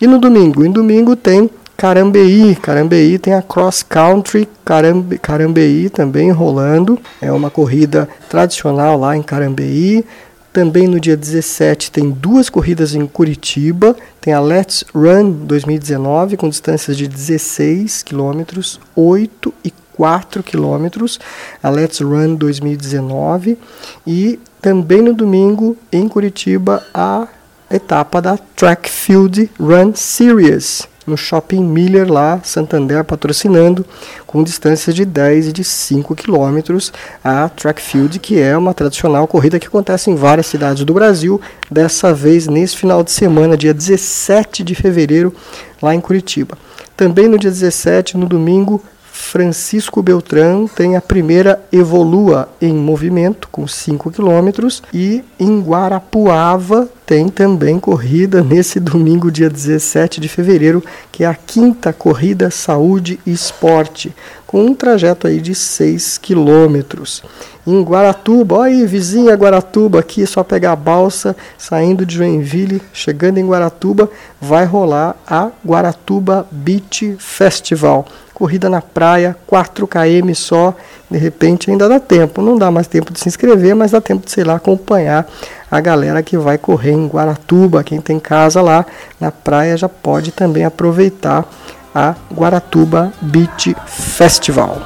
E 0.00 0.06
no 0.06 0.18
domingo? 0.18 0.64
Em 0.64 0.70
domingo 0.70 1.16
tem 1.16 1.50
Carambeí. 1.76 2.56
Carambeí 2.56 3.18
tem 3.18 3.34
a 3.34 3.42
Cross 3.42 3.82
Country 3.82 4.48
Carambe, 4.64 5.18
Carambeí 5.18 5.90
também 5.90 6.30
rolando. 6.30 6.98
É 7.20 7.30
uma 7.30 7.50
corrida 7.50 8.08
tradicional 8.28 8.98
lá 8.98 9.16
em 9.16 9.22
Carambeí. 9.22 10.04
Também 10.52 10.88
no 10.88 10.98
dia 10.98 11.16
17 11.16 11.90
tem 11.90 12.10
duas 12.10 12.48
corridas 12.48 12.94
em 12.94 13.06
Curitiba. 13.06 13.94
Tem 14.20 14.32
a 14.32 14.40
Let's 14.40 14.84
Run 14.94 15.30
2019 15.30 16.38
com 16.38 16.48
distâncias 16.48 16.96
de 16.96 17.06
16 17.06 18.02
quilômetros, 18.02 18.80
8 18.96 19.52
e 19.62 19.72
4 19.92 20.42
quilômetros. 20.42 21.20
A 21.62 21.68
Let's 21.68 22.00
Run 22.00 22.36
2019. 22.36 23.58
E 24.06 24.40
também 24.62 25.02
no 25.02 25.12
domingo 25.12 25.76
em 25.92 26.08
Curitiba 26.08 26.82
a 26.94 27.28
etapa 27.70 28.22
da 28.22 28.38
Track 28.54 28.88
Field 28.88 29.50
Run 29.58 29.92
Series, 29.94 30.86
no 31.06 31.16
Shopping 31.16 31.62
Miller 31.62 32.10
lá, 32.10 32.40
Santander 32.42 33.04
patrocinando, 33.04 33.84
com 34.26 34.42
distâncias 34.42 34.94
de 34.94 35.04
10 35.04 35.48
e 35.48 35.52
de 35.52 35.64
5 35.64 36.14
quilômetros, 36.14 36.92
a 37.22 37.48
Track 37.48 37.80
Field, 37.80 38.18
que 38.18 38.40
é 38.40 38.56
uma 38.56 38.74
tradicional 38.74 39.26
corrida 39.26 39.58
que 39.58 39.68
acontece 39.68 40.10
em 40.10 40.16
várias 40.16 40.46
cidades 40.46 40.84
do 40.84 40.94
Brasil, 40.94 41.40
dessa 41.70 42.12
vez 42.12 42.46
nesse 42.46 42.76
final 42.76 43.02
de 43.02 43.12
semana, 43.12 43.56
dia 43.56 43.72
17 43.72 44.62
de 44.64 44.74
fevereiro, 44.74 45.32
lá 45.80 45.94
em 45.94 46.00
Curitiba. 46.00 46.58
Também 46.96 47.28
no 47.28 47.38
dia 47.38 47.50
17, 47.50 48.16
no 48.16 48.26
domingo, 48.26 48.82
Francisco 49.16 50.02
Beltrão 50.02 50.68
tem 50.68 50.94
a 50.94 51.00
primeira 51.00 51.58
Evolua 51.72 52.50
em 52.60 52.74
movimento, 52.74 53.48
com 53.50 53.66
5 53.66 54.10
quilômetros, 54.10 54.82
e 54.92 55.24
em 55.40 55.58
Guarapuava 55.60 56.86
tem 57.06 57.28
também 57.28 57.80
corrida 57.80 58.42
nesse 58.44 58.78
domingo, 58.78 59.32
dia 59.32 59.48
17 59.48 60.20
de 60.20 60.28
fevereiro, 60.28 60.84
que 61.10 61.24
é 61.24 61.26
a 61.26 61.34
quinta 61.34 61.94
corrida 61.94 62.50
Saúde 62.50 63.18
e 63.26 63.32
Esporte, 63.32 64.14
com 64.46 64.64
um 64.64 64.74
trajeto 64.74 65.26
aí 65.26 65.40
de 65.40 65.54
6 65.54 66.18
quilômetros. 66.18 67.22
Em 67.66 67.82
Guaratuba, 67.82 68.58
olha 68.58 68.74
aí, 68.74 68.86
vizinha 68.86 69.34
Guaratuba, 69.34 69.98
aqui 70.00 70.22
é 70.22 70.26
só 70.26 70.44
pegar 70.44 70.72
a 70.72 70.76
balsa, 70.76 71.34
saindo 71.58 72.06
de 72.06 72.16
Joinville, 72.16 72.82
chegando 72.92 73.38
em 73.38 73.48
Guaratuba, 73.48 74.08
vai 74.40 74.64
rolar 74.64 75.16
a 75.26 75.50
Guaratuba 75.66 76.46
Beach 76.52 77.16
Festival 77.18 78.06
corrida 78.36 78.68
na 78.68 78.82
praia, 78.82 79.34
4 79.46 79.88
km 79.88 80.34
só, 80.34 80.74
de 81.10 81.16
repente 81.16 81.70
ainda 81.70 81.88
dá 81.88 81.98
tempo. 81.98 82.42
Não 82.42 82.58
dá 82.58 82.70
mais 82.70 82.86
tempo 82.86 83.10
de 83.10 83.18
se 83.18 83.26
inscrever, 83.26 83.74
mas 83.74 83.92
dá 83.92 84.00
tempo 84.00 84.26
de, 84.26 84.30
sei 84.30 84.44
lá, 84.44 84.56
acompanhar 84.56 85.26
a 85.70 85.80
galera 85.80 86.22
que 86.22 86.36
vai 86.36 86.58
correr 86.58 86.92
em 86.92 87.06
Guaratuba. 87.06 87.82
Quem 87.82 87.98
tem 87.98 88.20
casa 88.20 88.60
lá 88.60 88.84
na 89.18 89.32
praia 89.32 89.74
já 89.74 89.88
pode 89.88 90.32
também 90.32 90.66
aproveitar 90.66 91.50
a 91.94 92.14
Guaratuba 92.30 93.10
Beach 93.22 93.74
Festival. 93.86 94.82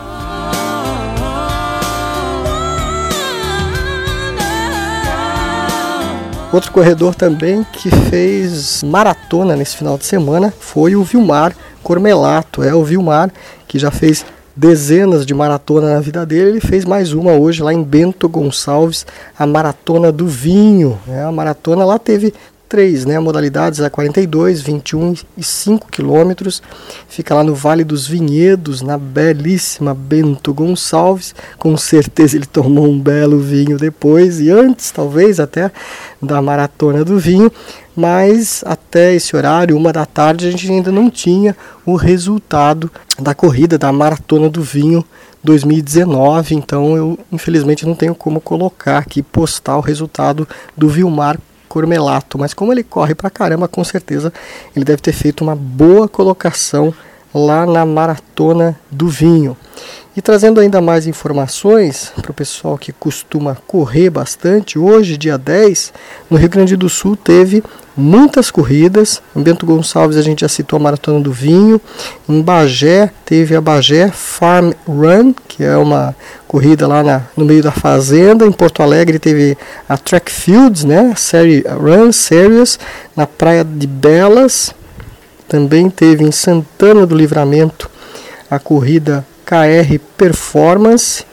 Outro 6.53 6.71
corredor 6.71 7.17
também 7.17 7.67
que 7.73 7.91
fez 8.11 8.85
maratona 8.85 9.57
nesse 9.57 9.77
final 9.77 9.99
de 9.99 10.07
semana 10.07 10.55
foi 10.57 10.95
o 10.95 11.03
Vilmar 11.03 11.53
Cormelato, 11.83 12.63
é 12.63 12.75
o 12.75 12.85
Vilmar, 12.85 13.31
que 13.67 13.79
já 13.79 13.91
fez 13.91 14.25
dezenas 14.55 15.25
de 15.25 15.33
maratona 15.33 15.95
na 15.95 16.01
vida 16.01 16.27
dele, 16.27 16.51
ele 16.51 16.61
fez 16.61 16.85
mais 16.85 17.13
uma 17.13 17.33
hoje 17.33 17.63
lá 17.63 17.73
em 17.73 17.83
Bento 17.83 18.29
Gonçalves, 18.29 19.07
a 19.39 19.47
Maratona 19.47 20.13
do 20.13 20.27
Vinho. 20.27 20.99
Né? 21.07 21.25
A 21.25 21.33
maratona 21.33 21.85
lá 21.85 21.99
teve 21.99 22.35
três 22.71 23.05
né, 23.05 23.19
modalidades, 23.19 23.81
a 23.81 23.91
42, 23.91 24.63
21 24.63 25.15
e 25.37 25.43
5 25.43 25.89
quilômetros. 25.91 26.63
Fica 27.09 27.35
lá 27.35 27.43
no 27.43 27.53
Vale 27.53 27.83
dos 27.83 28.07
Vinhedos, 28.07 28.81
na 28.81 28.97
belíssima 28.97 29.93
Bento 29.93 30.55
Gonçalves. 30.55 31.35
Com 31.59 31.77
certeza 31.77 32.37
ele 32.37 32.47
tomou 32.47 32.87
um 32.87 32.99
belo 32.99 33.41
vinho 33.41 33.77
depois 33.77 34.41
e 34.41 34.51
antes, 34.51 34.93
talvez 34.93 35.41
até 35.41 35.73
da 36.23 36.41
maratona 36.41 37.05
do 37.05 37.19
vinho. 37.19 37.51
Mas 37.97 38.63
até 38.65 39.17
esse 39.17 39.35
horário, 39.35 39.77
uma 39.77 39.93
da 39.93 40.07
tarde, 40.07 40.47
a 40.47 40.51
gente 40.53 40.71
ainda 40.71 40.93
não 40.93 41.11
tinha 41.11 41.57
o 41.85 41.97
resultado 41.97 42.89
da 43.19 43.35
corrida 43.35 43.77
da 43.77 43.93
maratona 43.93 44.49
do 44.49 44.63
vinho 44.63 45.05
2019. 45.43 46.55
Então 46.55 46.97
eu 46.97 47.19
infelizmente 47.33 47.85
não 47.85 47.97
tenho 47.97 48.15
como 48.15 48.41
colocar 48.41 48.99
aqui 48.99 49.25
postar 49.25 49.77
o 49.77 49.81
resultado 49.81 50.47
do 50.77 50.89
Vilmar 50.89 51.37
Cormelato, 51.71 52.37
mas 52.37 52.53
como 52.53 52.73
ele 52.73 52.83
corre 52.83 53.15
pra 53.15 53.31
caramba, 53.31 53.69
com 53.69 53.85
certeza 53.85 54.33
ele 54.75 54.85
deve 54.85 55.01
ter 55.01 55.13
feito 55.13 55.45
uma 55.45 55.55
boa 55.55 56.09
colocação 56.09 56.93
lá 57.33 57.65
na 57.65 57.87
maratona 57.87 58.77
do 58.91 59.09
vinho. 59.09 59.57
E 60.21 60.23
trazendo 60.23 60.61
ainda 60.61 60.83
mais 60.83 61.07
informações 61.07 62.13
para 62.21 62.31
o 62.31 62.35
pessoal 62.35 62.77
que 62.77 62.93
costuma 62.93 63.57
correr 63.67 64.11
bastante, 64.11 64.79
hoje, 64.79 65.17
dia 65.17 65.39
10, 65.39 65.95
no 66.29 66.37
Rio 66.37 66.51
Grande 66.51 66.77
do 66.77 66.91
Sul 66.91 67.17
teve 67.17 67.65
muitas 67.97 68.51
corridas. 68.51 69.23
Em 69.35 69.43
Bento 69.43 69.65
Gonçalves 69.65 70.19
a 70.19 70.23
gente 70.23 70.43
já 70.43 70.49
citou 70.49 70.77
a 70.77 70.81
Maratona 70.81 71.21
do 71.21 71.33
Vinho. 71.33 71.81
Em 72.29 72.43
Bagé 72.43 73.11
teve 73.25 73.57
a 73.57 73.63
Bagé 73.63 74.11
Farm 74.11 74.73
Run, 74.87 75.33
que 75.49 75.65
é 75.65 75.75
uma 75.79 76.15
corrida 76.47 76.87
lá 76.87 77.03
na, 77.03 77.23
no 77.35 77.47
meio 77.47 77.63
da 77.63 77.73
fazenda. 77.73 78.45
Em 78.45 78.53
Porto 78.53 78.83
Alegre 78.83 79.19
teve 79.19 79.57
a 79.89 79.97
Track 79.97 80.31
Fields, 80.31 80.85
né? 80.85 81.15
Série 81.17 81.65
Run 81.67 82.13
Series, 82.13 82.79
na 83.17 83.27
Praia 83.27 83.65
de 83.65 83.87
Belas. 83.87 84.75
Também 85.49 85.89
teve 85.89 86.23
em 86.23 86.31
Santana 86.31 87.07
do 87.07 87.17
Livramento 87.17 87.91
a 88.51 88.59
corrida 88.59 89.25
KR 89.51 89.99
Performance 90.17 91.25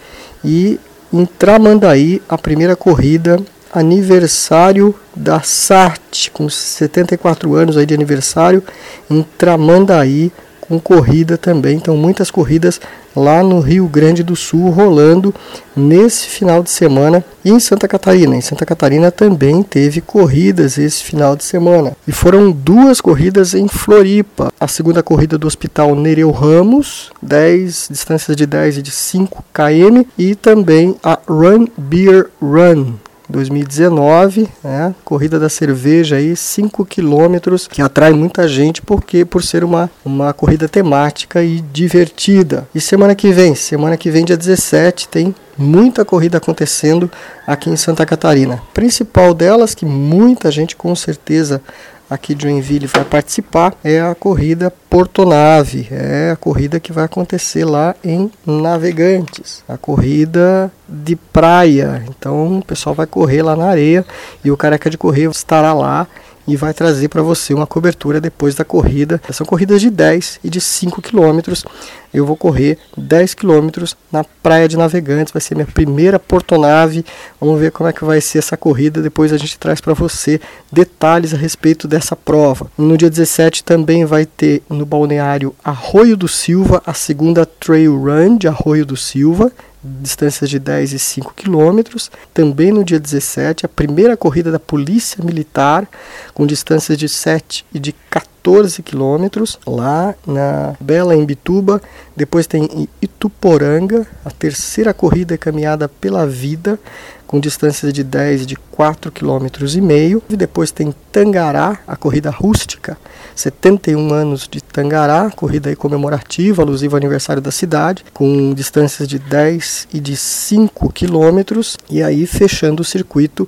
e 0.44 0.80
em 1.14 1.24
Tramandaí 1.24 2.20
a 2.28 2.36
primeira 2.36 2.76
corrida 2.76 3.40
aniversário 3.72 4.96
da 5.16 5.42
SAT, 5.42 6.32
com 6.34 6.50
74 6.50 7.54
anos 7.54 7.78
aí 7.78 7.86
de 7.86 7.94
aniversário, 7.94 8.64
em 9.08 9.22
Tramandaí, 9.38 10.32
com 10.68 10.80
corrida 10.80 11.38
também. 11.38 11.78
Então, 11.78 11.96
muitas 11.96 12.30
corridas 12.30 12.80
lá 13.16 13.42
no 13.44 13.60
Rio 13.60 13.88
Grande 13.88 14.22
do 14.22 14.36
Sul 14.36 14.70
rolando 14.70 15.34
nesse 15.76 16.28
final 16.28 16.62
de 16.62 16.70
semana 16.70 17.24
e 17.44 17.50
em 17.50 17.60
Santa 17.60 17.88
Catarina. 17.88 18.36
Em 18.36 18.42
Santa 18.42 18.66
Catarina 18.66 19.12
também 19.12 19.64
teve 19.64 20.02
corridas 20.02 20.78
esse 20.78 21.04
final 21.04 21.36
de 21.36 21.44
semana. 21.44 21.96
E 22.08 22.12
foram 22.12 22.52
duas 22.52 23.02
corridas 23.02 23.54
em 23.54 23.68
Floripa. 23.68 24.52
A 24.60 24.68
segunda 24.68 25.02
corrida 25.02 25.38
do 25.38 25.48
Hospital 25.48 25.96
Nereu 25.96 26.32
Ramos, 26.32 27.12
10 27.22 27.88
distâncias 27.90 28.36
de 28.38 28.46
10 28.46 28.78
e 28.78 28.82
de 28.82 28.92
5 28.92 29.44
km 29.54 30.04
e 30.18 30.36
também 30.36 30.96
a 31.04 31.18
Run 31.28 31.68
Beer 31.78 32.30
Run 32.42 32.94
2019, 33.30 34.48
né? 34.64 34.96
Corrida 35.04 35.40
da 35.40 35.50
cerveja 35.50 36.16
aí, 36.16 36.36
5 36.36 36.86
quilômetros, 36.86 37.68
que 37.68 37.82
atrai 37.82 38.14
muita 38.14 38.48
gente 38.48 38.82
porque 38.82 39.26
por 39.26 39.44
ser 39.44 39.64
uma, 39.64 39.90
uma 40.04 40.34
corrida 40.34 40.68
temática 40.68 41.44
e 41.44 41.62
divertida. 41.62 42.68
E 42.74 42.80
semana 42.80 43.16
que 43.16 43.32
vem, 43.32 43.56
semana 43.56 43.98
que 43.98 44.10
vem, 44.10 44.26
dia 44.26 44.38
17, 44.38 45.08
tem 45.10 45.36
muita 45.58 46.06
corrida 46.06 46.38
acontecendo 46.38 47.12
aqui 47.46 47.70
em 47.70 47.76
Santa 47.76 48.06
Catarina. 48.06 48.62
Principal 48.74 49.34
delas, 49.34 49.74
que 49.74 49.86
muita 49.86 50.52
gente 50.52 50.76
com 50.76 50.96
certeza 50.96 51.62
aqui 52.10 52.34
de 52.34 52.44
Joinville 52.44 52.88
vai 52.88 53.04
participar 53.04 53.74
é 53.84 54.02
a 54.02 54.16
corrida 54.16 54.72
Portonave, 54.90 55.88
é 55.92 56.32
a 56.32 56.36
corrida 56.36 56.80
que 56.80 56.94
vai 56.94 57.04
acontecer 57.04 57.66
lá 57.66 57.96
em 58.04 58.32
Navegantes, 58.46 59.64
a 59.68 59.78
corrida 59.78 60.72
de 60.88 61.16
praia. 61.16 62.04
Então 62.10 62.60
o 62.60 62.66
pessoal 62.66 62.96
vai 62.96 63.06
correr 63.06 63.42
lá 63.42 63.56
na 63.56 63.66
areia 63.66 64.06
e 64.44 64.50
o 64.50 64.58
careca 64.58 64.90
de 64.90 64.98
correr 64.98 65.30
estará 65.30 65.74
lá 65.74 66.08
e 66.48 66.56
vai 66.56 66.74
trazer 66.74 67.10
para 67.10 67.22
você 67.22 67.54
uma 67.54 67.68
cobertura 67.68 68.22
depois 68.22 68.56
da 68.56 68.64
corrida. 68.64 69.22
São 69.32 69.46
corridas 69.46 69.82
de 69.82 69.90
10 69.90 70.40
e 70.44 70.50
de 70.50 70.62
5 70.62 71.02
quilômetros. 71.02 71.66
Eu 72.14 72.26
vou 72.26 72.38
correr 72.38 72.78
10 72.98 73.34
quilômetros 73.34 73.96
na 74.12 74.24
Praia 74.24 74.68
de 74.68 74.78
Navegantes, 74.78 75.34
vai 75.34 75.42
ser 75.42 75.56
minha 75.56 75.68
primeira 75.68 76.18
portonave. 76.18 77.06
Vamos 77.40 77.60
ver 77.60 77.72
como 77.72 77.90
é 77.90 77.94
que 77.94 78.06
vai 78.06 78.22
ser 78.22 78.40
essa 78.40 78.56
corrida. 78.56 79.02
Depois 79.02 79.34
a 79.34 79.38
gente 79.38 79.60
traz 79.60 79.82
para 79.82 79.94
você 79.94 80.40
detalhes 80.72 81.34
a 81.34 81.38
respeito 81.38 81.88
dessa 81.88 82.16
prova. 82.16 82.68
No 82.78 82.98
dia 82.98 83.10
17 83.10 83.64
também 83.64 84.06
vai 84.06 84.26
ter 84.26 84.64
no 84.70 84.86
balneário 84.86 85.54
Arroio 85.64 86.16
do 86.16 86.28
Silva 86.28 86.82
a 86.86 86.94
segunda 86.94 87.46
Trail 87.46 87.98
Run 87.98 88.38
de 88.38 88.48
Arroio 88.48 88.86
do 88.86 88.96
Silva 88.96 89.52
distâncias 89.84 90.50
de 90.50 90.60
10 90.60 90.94
e 90.94 91.00
5 91.00 91.34
quilômetros. 91.34 92.12
Também 92.34 92.72
no 92.72 92.84
dia 92.84 93.00
17, 93.00 93.66
a 93.66 93.70
primeira 93.70 94.18
corrida 94.18 94.52
da 94.52 94.60
Polícia 94.60 95.24
Militar, 95.24 95.88
com 96.34 96.46
distâncias 96.46 96.98
de 96.98 97.08
7 97.08 97.66
e 97.74 97.80
de 97.80 97.94
14 98.10 98.82
quilômetros, 98.82 99.60
lá 99.66 100.16
na 100.26 100.76
Bela 100.80 101.16
Embituba. 101.16 101.82
Depois 102.16 102.48
tem 102.48 102.88
Ituporanga, 103.02 104.06
a 104.24 104.32
terceira 104.32 104.94
corrida 104.94 105.38
caminhada 105.38 105.88
pela 105.88 106.26
vida, 106.26 106.80
com 107.28 107.40
distâncias 107.40 107.94
de 107.94 108.04
10 108.04 108.44
e 108.44 108.46
de 108.46 108.56
4 108.56 109.12
km 109.12 109.48
e 109.76 109.82
meio. 109.82 110.24
E 110.30 110.36
depois 110.36 110.72
tem 110.72 110.96
Tangará, 111.12 111.80
a 111.86 111.96
corrida 111.96 112.30
rústica, 112.30 112.98
71 113.36 114.14
anos 114.14 114.48
de 114.50 114.62
Tangará, 114.62 115.30
corrida 115.30 115.76
comemorativa, 115.76 116.62
alusiva 116.62 116.96
ao 116.96 116.98
aniversário 116.98 117.42
da 117.42 117.52
cidade, 117.52 118.06
com 118.14 118.54
distâncias 118.54 119.08
de 119.08 119.20
10 119.20 119.90
e 119.94 120.00
de 120.00 120.16
5 120.16 120.92
quilômetros. 120.94 121.78
E 121.90 122.02
aí 122.02 122.26
fechando 122.26 122.82
o 122.82 122.86
circuito 122.86 123.48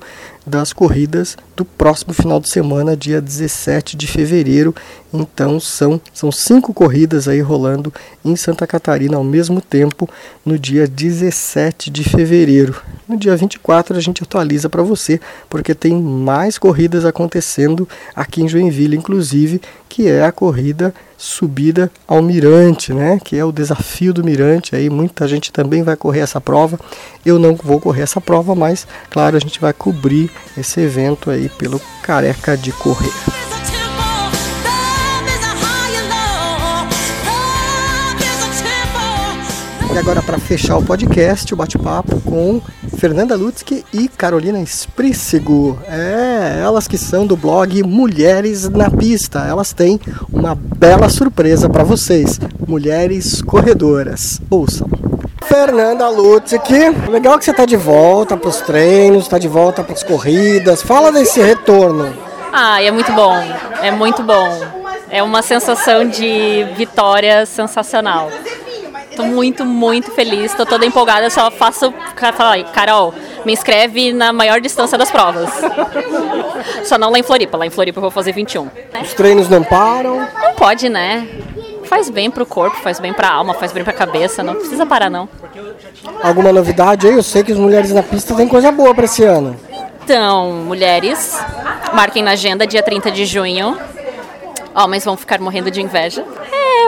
das 0.50 0.72
corridas 0.72 1.36
do 1.56 1.64
próximo 1.64 2.12
final 2.12 2.40
de 2.40 2.50
semana, 2.50 2.96
dia 2.96 3.20
17 3.20 3.96
de 3.96 4.06
fevereiro. 4.06 4.74
Então 5.14 5.58
são, 5.58 6.00
são 6.12 6.30
cinco 6.30 6.74
corridas 6.74 7.28
aí 7.28 7.40
rolando 7.40 7.92
em 8.24 8.36
Santa 8.36 8.66
Catarina 8.66 9.16
ao 9.16 9.24
mesmo 9.24 9.60
tempo 9.60 10.08
no 10.44 10.58
dia 10.58 10.86
17 10.86 11.90
de 11.90 12.04
fevereiro. 12.04 12.74
No 13.08 13.16
dia 13.16 13.36
24 13.36 13.96
a 13.96 14.00
gente 14.00 14.22
atualiza 14.22 14.68
para 14.68 14.82
você, 14.82 15.20
porque 15.48 15.74
tem 15.74 16.00
mais 16.00 16.58
corridas 16.58 17.04
acontecendo 17.04 17.88
aqui 18.14 18.42
em 18.42 18.48
Joinville, 18.48 18.96
inclusive, 18.96 19.60
que 19.88 20.08
é 20.08 20.24
a 20.24 20.32
corrida 20.32 20.92
subida 21.20 21.90
ao 22.08 22.22
Mirante, 22.22 22.94
né? 22.94 23.20
Que 23.22 23.36
é 23.36 23.44
o 23.44 23.52
desafio 23.52 24.14
do 24.14 24.24
Mirante. 24.24 24.74
Aí 24.74 24.88
muita 24.88 25.28
gente 25.28 25.52
também 25.52 25.82
vai 25.82 25.94
correr 25.94 26.20
essa 26.20 26.40
prova. 26.40 26.80
Eu 27.24 27.38
não 27.38 27.54
vou 27.54 27.78
correr 27.78 28.02
essa 28.02 28.20
prova, 28.22 28.54
mas 28.54 28.88
claro, 29.10 29.36
a 29.36 29.40
gente 29.40 29.60
vai 29.60 29.74
cobrir 29.74 30.30
esse 30.56 30.80
evento 30.80 31.30
aí 31.30 31.50
pelo 31.50 31.78
Careca 32.02 32.56
de 32.56 32.72
Correr. 32.72 33.12
E 39.92 39.98
agora, 39.98 40.22
para 40.22 40.38
fechar 40.38 40.76
o 40.76 40.84
podcast, 40.84 41.52
o 41.52 41.56
bate-papo 41.56 42.20
com 42.20 42.62
Fernanda 42.96 43.34
Lutzke 43.34 43.84
e 43.92 44.06
Carolina 44.06 44.64
Sprícigo. 44.64 45.78
É, 45.88 46.60
elas 46.62 46.86
que 46.86 46.96
são 46.96 47.26
do 47.26 47.36
blog 47.36 47.82
Mulheres 47.82 48.68
na 48.68 48.88
Pista. 48.88 49.40
Elas 49.40 49.72
têm 49.72 50.00
uma 50.32 50.54
bela 50.54 51.08
surpresa 51.08 51.68
para 51.68 51.82
vocês. 51.82 52.38
Mulheres 52.68 53.42
Corredoras. 53.42 54.40
Ouçam. 54.48 54.88
Fernanda 55.42 56.08
Lutzke, 56.08 56.90
legal 57.10 57.36
que 57.36 57.44
você 57.44 57.50
está 57.50 57.64
de 57.64 57.76
volta 57.76 58.36
para 58.36 58.48
os 58.48 58.60
treinos, 58.60 59.24
está 59.24 59.38
de 59.38 59.48
volta 59.48 59.82
para 59.82 59.94
as 59.94 60.04
corridas. 60.04 60.82
Fala 60.82 61.10
desse 61.10 61.40
retorno. 61.40 62.14
Ah, 62.52 62.80
é 62.80 62.90
muito 62.92 63.10
bom, 63.12 63.34
é 63.82 63.90
muito 63.90 64.22
bom. 64.22 64.60
É 65.10 65.20
uma 65.20 65.42
sensação 65.42 66.08
de 66.08 66.64
vitória 66.76 67.44
sensacional. 67.44 68.30
Tô 69.20 69.26
muito, 69.26 69.66
muito 69.66 70.10
feliz, 70.12 70.54
tô 70.54 70.64
toda 70.64 70.86
empolgada, 70.86 71.28
só 71.28 71.50
faço. 71.50 71.92
Carol, 72.72 73.12
me 73.44 73.52
inscreve 73.52 74.14
na 74.14 74.32
maior 74.32 74.62
distância 74.62 74.96
das 74.96 75.10
provas. 75.10 75.50
só 76.84 76.96
não 76.96 77.10
lá 77.10 77.18
em 77.18 77.22
Floripa, 77.22 77.58
lá 77.58 77.66
em 77.66 77.70
Floripa 77.70 77.98
eu 77.98 78.02
vou 78.02 78.10
fazer 78.10 78.32
21. 78.32 78.70
Os 79.02 79.12
treinos 79.12 79.46
não 79.50 79.62
param? 79.62 80.20
Não 80.20 80.54
pode, 80.54 80.88
né? 80.88 81.28
Faz 81.84 82.08
bem 82.08 82.30
pro 82.30 82.46
corpo, 82.46 82.78
faz 82.78 82.98
bem 82.98 83.12
pra 83.12 83.28
alma, 83.28 83.52
faz 83.52 83.72
bem 83.72 83.84
pra 83.84 83.92
cabeça, 83.92 84.42
não 84.42 84.54
precisa 84.54 84.86
parar 84.86 85.10
não. 85.10 85.28
Alguma 86.22 86.50
novidade 86.50 87.06
aí? 87.06 87.12
Eu 87.12 87.22
sei 87.22 87.44
que 87.44 87.52
as 87.52 87.58
mulheres 87.58 87.92
na 87.92 88.02
pista 88.02 88.34
têm 88.34 88.48
coisa 88.48 88.72
boa 88.72 88.94
pra 88.94 89.04
esse 89.04 89.22
ano. 89.22 89.54
Então, 90.02 90.50
mulheres, 90.64 91.38
marquem 91.92 92.22
na 92.22 92.30
agenda 92.30 92.66
dia 92.66 92.82
30 92.82 93.10
de 93.10 93.26
junho. 93.26 93.76
Homens 94.74 95.04
vão 95.04 95.14
ficar 95.14 95.38
morrendo 95.40 95.70
de 95.70 95.82
inveja. 95.82 96.24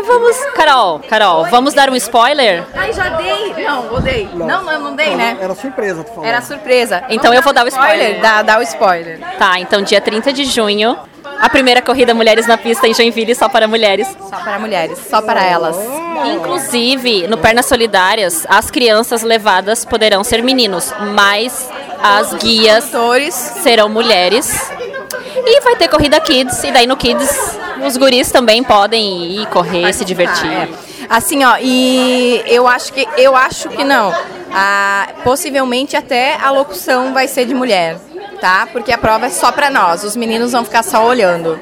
Vamos. 0.07 0.37
Carol, 0.55 1.01
Carol, 1.09 1.47
vamos 1.47 1.75
dar 1.75 1.91
um 1.91 1.97
spoiler? 1.97 2.65
Ai, 2.75 2.93
já 2.93 3.09
dei. 3.11 3.55
Não, 3.65 3.95
odeio. 3.95 4.29
Não, 4.35 4.63
não, 4.63 4.81
não 4.81 4.97
dei, 4.97 5.15
né? 5.15 5.37
Era 5.41 5.55
surpresa, 5.55 6.05
tu 6.05 6.09
falou. 6.13 6.25
Era 6.25 6.41
surpresa. 6.41 7.05
Então 7.09 7.33
eu 7.33 7.43
vou 7.43 7.53
dar 7.53 7.65
o 7.65 7.69
spoiler. 7.69 8.21
Dá, 8.21 8.43
dá 8.43 8.59
o 8.59 8.63
spoiler. 8.63 9.21
Tá, 9.39 9.59
então 9.59 9.83
dia 9.83 10.01
30 10.01 10.33
de 10.33 10.45
junho, 10.45 10.99
a 11.41 11.49
primeira 11.49 11.83
corrida 11.83 12.15
Mulheres 12.15 12.47
na 12.47 12.57
Pista 12.57 12.87
em 12.87 12.95
Joinville 12.95 13.35
só 13.35 13.49
para 13.49 13.67
mulheres. 13.67 14.09
Só 14.31 14.37
para 14.39 14.59
mulheres, 14.59 14.99
só 15.11 15.23
para 15.23 15.43
elas. 15.45 15.77
Inclusive, 16.25 17.27
no 17.27 17.37
Pernas 17.37 17.67
Solidárias, 17.67 18.47
as 18.49 18.71
crianças 18.71 19.23
levadas 19.23 19.85
poderão 19.85 20.23
ser 20.23 20.43
meninos, 20.43 20.93
mas 21.15 21.69
as 22.03 22.35
guias 22.35 22.91
serão 23.63 23.89
mulheres. 23.89 24.71
E 25.45 25.61
vai 25.61 25.77
ter 25.77 25.89
corrida 25.89 26.21
Kids, 26.21 26.63
e 26.65 26.71
daí 26.71 26.87
no 26.87 26.97
Kids 26.97 27.59
os 27.87 27.97
guris 27.97 28.31
também 28.31 28.63
podem 28.63 29.41
ir 29.41 29.47
correr, 29.47 29.93
se 29.93 30.05
divertir. 30.05 30.51
É. 30.51 30.69
Assim, 31.09 31.45
ó, 31.45 31.57
e 31.61 32.43
eu 32.47 32.67
acho 32.69 32.93
que 32.93 33.07
eu 33.17 33.35
acho 33.37 33.69
que 33.71 33.85
não. 33.85 34.15
Ah, 34.55 35.09
possivelmente 35.25 35.97
até 35.97 36.37
a 36.41 36.51
locução 36.51 37.13
vai 37.15 37.27
ser 37.27 37.47
de 37.47 37.55
mulher, 37.55 37.97
tá? 38.41 38.69
Porque 38.71 38.93
a 38.93 38.99
prova 38.99 39.27
é 39.27 39.31
só 39.31 39.51
para 39.51 39.71
nós. 39.71 40.05
Os 40.05 40.15
meninos 40.15 40.53
vão 40.53 40.65
ficar 40.65 40.83
só 40.83 41.05
olhando. 41.05 41.59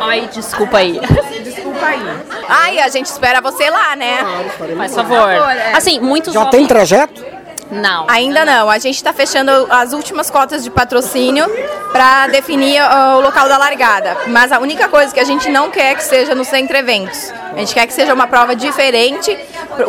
Ai, 0.00 0.28
desculpa 0.32 0.78
aí. 0.78 1.00
Desculpa 1.42 1.84
aí. 1.86 2.02
Ai, 2.48 2.78
a 2.78 2.88
gente 2.88 3.06
espera 3.06 3.40
você 3.40 3.68
lá, 3.70 3.96
né? 3.96 4.18
Faz 4.76 4.94
favor. 4.94 5.30
é. 5.30 5.72
Assim, 5.74 5.98
muitos 6.00 6.32
Já 6.34 6.40
homens- 6.40 6.56
tem 6.56 6.66
trajeto? 6.66 7.24
Não. 7.70 8.06
Ainda 8.08 8.44
não. 8.44 8.68
A 8.68 8.78
gente 8.78 8.96
está 8.96 9.12
fechando 9.12 9.50
as 9.70 9.92
últimas 9.92 10.28
cotas 10.30 10.64
de 10.64 10.70
patrocínio 10.70 11.46
para 11.92 12.26
definir 12.28 12.78
ah, 12.78 13.16
o 13.18 13.20
local 13.20 13.48
da 13.48 13.56
largada. 13.56 14.16
Mas 14.28 14.50
a 14.52 14.58
única 14.58 14.88
coisa 14.88 15.12
que 15.14 15.20
a 15.20 15.24
gente 15.24 15.48
não 15.50 15.70
quer 15.70 15.94
que 15.96 16.04
seja 16.04 16.34
no 16.34 16.44
centro 16.44 16.76
eventos. 16.76 17.32
A 17.52 17.58
gente 17.58 17.74
quer 17.74 17.86
que 17.86 17.92
seja 17.92 18.12
uma 18.14 18.26
prova 18.26 18.54
diferente, 18.56 19.36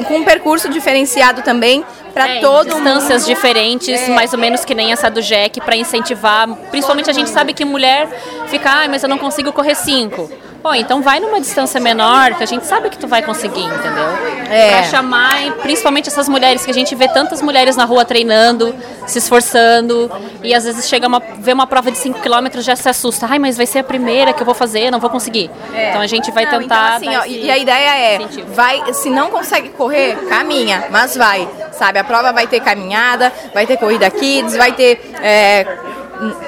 com 0.07 0.15
um 0.17 0.23
percurso 0.23 0.69
diferenciado 0.69 1.41
também 1.41 1.83
para 2.13 2.27
É, 2.27 2.39
todo 2.41 2.73
distâncias 2.75 3.21
mundo. 3.21 3.35
diferentes, 3.35 4.01
É. 4.01 4.09
mais 4.09 4.33
ou 4.33 4.39
menos 4.39 4.65
que 4.65 4.75
nem 4.75 4.91
essa 4.91 5.09
do 5.09 5.21
Jack, 5.21 5.61
para 5.61 5.75
incentivar. 5.75 6.47
Principalmente 6.69 7.09
a 7.09 7.13
gente 7.13 7.29
sabe 7.29 7.53
que 7.53 7.63
mulher 7.63 8.07
fica, 8.47 8.69
ai, 8.69 8.87
mas 8.89 9.01
eu 9.01 9.07
não 9.09 9.17
consigo 9.17 9.53
correr 9.53 9.75
cinco. 9.75 10.29
Pô, 10.61 10.75
então 10.75 11.01
vai 11.01 11.19
numa 11.19 11.41
distância 11.41 11.79
menor, 11.79 12.35
que 12.35 12.43
a 12.43 12.45
gente 12.45 12.65
sabe 12.67 12.89
que 12.89 12.97
tu 12.97 13.07
vai 13.07 13.23
conseguir, 13.23 13.63
entendeu? 13.63 14.05
É. 14.49 14.69
Pra 14.69 14.83
chamar, 14.83 15.53
principalmente 15.61 16.07
essas 16.07 16.29
mulheres, 16.29 16.63
que 16.63 16.69
a 16.69 16.73
gente 16.73 16.93
vê 16.93 17.07
tantas 17.07 17.41
mulheres 17.41 17.75
na 17.75 17.83
rua 17.83 18.05
treinando, 18.05 18.75
se 19.07 19.17
esforçando, 19.17 20.11
e 20.43 20.53
às 20.53 20.63
vezes 20.63 20.87
chega 20.87 21.07
uma, 21.07 21.19
vê 21.39 21.51
uma 21.51 21.65
prova 21.65 21.89
de 21.89 21.97
5 21.97 22.19
km 22.19 22.59
já 22.59 22.75
se 22.75 22.87
assusta. 22.87 23.27
Ai, 23.27 23.39
mas 23.39 23.57
vai 23.57 23.65
ser 23.65 23.79
a 23.79 23.83
primeira 23.83 24.33
que 24.33 24.41
eu 24.41 24.45
vou 24.45 24.53
fazer, 24.53 24.91
não 24.91 24.99
vou 24.99 25.09
conseguir. 25.09 25.49
Então 25.73 25.99
a 26.01 26.07
gente 26.07 26.29
vai 26.29 26.45
Não, 26.45 26.59
tentar. 26.59 26.99
Então, 27.01 27.13
assim, 27.13 27.17
ó, 27.17 27.25
e 27.25 27.49
a 27.49 27.57
ideia 27.57 27.95
é, 27.97 28.15
incentivo. 28.17 28.53
vai, 28.53 28.93
se 28.93 29.09
não 29.09 29.29
consegue 29.31 29.69
correr, 29.69 30.15
caminha, 30.29 30.85
mas 30.91 31.17
vai, 31.17 31.47
sabe? 31.71 31.97
A 31.97 32.03
prova 32.03 32.31
vai 32.31 32.45
ter 32.45 32.59
caminhada, 32.59 33.33
vai 33.53 33.65
ter 33.65 33.77
corrida 33.77 34.09
kids, 34.11 34.55
vai 34.55 34.73
ter 34.73 35.11
é, 35.23 35.65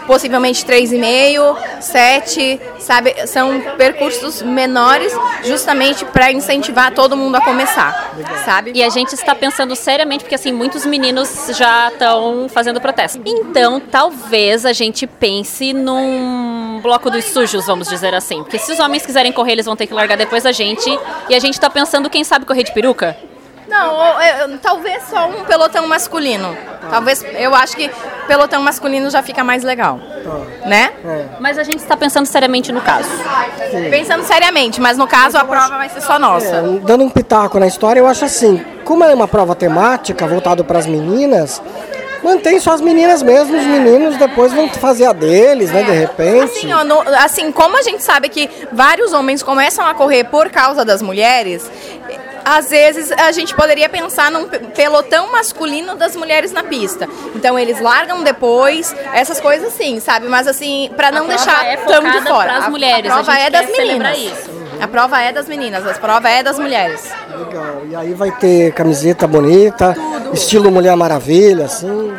possivelmente 0.05 0.65
3,5, 0.65 1.81
7, 1.81 2.61
sabe? 2.79 3.27
São 3.27 3.61
percursos 3.77 4.41
menores 4.41 5.13
justamente 5.43 6.05
para 6.05 6.31
incentivar 6.31 6.93
todo 6.93 7.17
mundo 7.17 7.35
a 7.35 7.41
começar, 7.41 8.13
sabe? 8.45 8.71
E 8.75 8.83
a 8.83 8.89
gente 8.89 9.13
está 9.13 9.33
pensando 9.33 9.75
seriamente, 9.75 10.23
porque 10.23 10.35
assim, 10.35 10.51
muitos 10.51 10.85
meninos 10.85 11.49
já 11.55 11.89
estão 11.89 12.47
fazendo 12.49 12.79
protesto. 12.79 13.21
Então, 13.25 13.79
talvez 13.79 14.65
a 14.65 14.73
gente 14.73 15.07
pense 15.07 15.73
num 15.73 16.79
bloco 16.81 17.09
dos 17.09 17.25
sujos, 17.25 17.65
vamos 17.65 17.87
dizer 17.87 18.13
assim. 18.13 18.43
Porque 18.43 18.59
se 18.59 18.71
os 18.71 18.79
homens 18.79 19.05
quiserem 19.05 19.31
correr, 19.31 19.53
eles 19.53 19.65
vão 19.65 19.75
ter 19.75 19.87
que 19.87 19.93
largar 19.93 20.17
depois 20.17 20.43
da 20.43 20.51
gente. 20.51 20.89
E 21.29 21.35
a 21.35 21.39
gente 21.39 21.53
está 21.53 21.69
pensando, 21.69 22.09
quem 22.09 22.23
sabe 22.23 22.45
correr 22.45 22.63
de 22.63 22.73
peruca? 22.73 23.17
Não, 23.67 24.19
é, 24.19 24.47
talvez 24.61 25.03
só 25.09 25.27
um 25.27 25.43
pelotão 25.45 25.87
masculino. 25.87 26.55
Talvez, 26.89 27.23
eu 27.37 27.53
acho 27.55 27.75
que 27.75 27.89
pelotão 28.27 28.61
masculino 28.61 29.09
já 29.09 29.23
fica 29.23 29.43
mais 29.43 29.63
legal, 29.63 29.99
né? 30.65 30.91
Mas 31.39 31.57
a 31.57 31.63
gente 31.63 31.79
está 31.79 31.95
pensando 31.97 32.25
seriamente 32.25 32.71
no 32.71 32.81
caso. 32.81 33.09
Pensando 33.89 34.23
seriamente, 34.23 34.79
mas 34.81 34.97
no 34.97 35.07
caso 35.07 35.37
a 35.37 35.43
prova 35.45 35.77
vai 35.77 35.89
ser 35.89 36.01
só 36.01 36.19
nossa. 36.19 36.47
É, 36.57 36.61
dando 36.83 37.03
um 37.03 37.09
pitaco 37.09 37.59
na 37.59 37.67
história, 37.67 37.99
eu 37.99 38.07
acho 38.07 38.25
assim, 38.25 38.63
como 38.83 39.03
é 39.03 39.13
uma 39.13 39.27
prova 39.27 39.55
temática 39.55 40.27
voltada 40.27 40.63
para 40.63 40.79
as 40.79 40.85
meninas, 40.85 41.61
mantém 42.23 42.59
só 42.59 42.71
as 42.73 42.81
meninas 42.81 43.21
mesmo, 43.23 43.57
os 43.57 43.65
meninos 43.65 44.17
depois 44.17 44.53
vão 44.53 44.69
fazer 44.69 45.05
a 45.05 45.13
deles, 45.13 45.71
né, 45.71 45.83
de 45.83 45.91
repente. 45.91 46.43
Assim, 46.57 46.73
ó, 46.73 46.83
no- 46.83 47.01
assim, 47.17 47.51
como 47.51 47.77
a 47.77 47.81
gente 47.81 48.03
sabe 48.03 48.29
que 48.29 48.49
vários 48.71 49.11
homens 49.13 49.41
começam 49.43 49.85
a 49.85 49.93
correr 49.93 50.25
por 50.25 50.49
causa 50.49 50.85
das 50.85 51.01
mulheres, 51.01 51.69
às 52.45 52.69
vezes 52.69 53.11
a 53.11 53.31
gente 53.31 53.53
poderia 53.55 53.87
pensar 53.89 54.29
num 54.31 54.47
pe- 54.47 54.59
pelotão 54.59 55.31
masculino 55.31 55.95
das 55.95 56.15
mulheres 56.15 56.51
na 56.51 56.63
pista. 56.63 57.07
Então 57.35 57.57
eles 57.57 57.79
largam 57.79 58.23
depois, 58.23 58.95
essas 59.13 59.39
coisas 59.39 59.67
assim, 59.73 59.99
sabe? 59.99 60.27
Mas 60.27 60.47
assim, 60.47 60.89
para 60.95 61.11
não 61.11 61.27
deixar 61.27 61.65
é 61.65 61.77
tão 61.77 62.03
de 62.03 62.21
fora. 62.21 62.51
pras 62.53 62.63
A- 62.65 62.69
mulheres, 62.69 63.11
A 63.11 63.15
prova 63.15 63.31
a 63.31 63.35
gente 63.35 63.45
é 63.45 63.49
das 63.49 63.67
meninas. 63.71 64.17
A 64.81 64.87
prova 64.87 65.21
é 65.21 65.31
das 65.31 65.47
meninas, 65.47 65.87
a 65.87 65.93
prova 65.93 66.29
é 66.29 66.43
das 66.43 66.59
mulheres. 66.59 67.09
Legal. 67.37 67.81
E 67.89 67.95
aí 67.95 68.13
vai 68.13 68.31
ter 68.31 68.73
camiseta 68.73 69.25
bonita, 69.27 69.95
estilo 70.33 70.69
Mulher 70.71 70.95
Maravilha, 70.97 71.65
assim. 71.65 72.13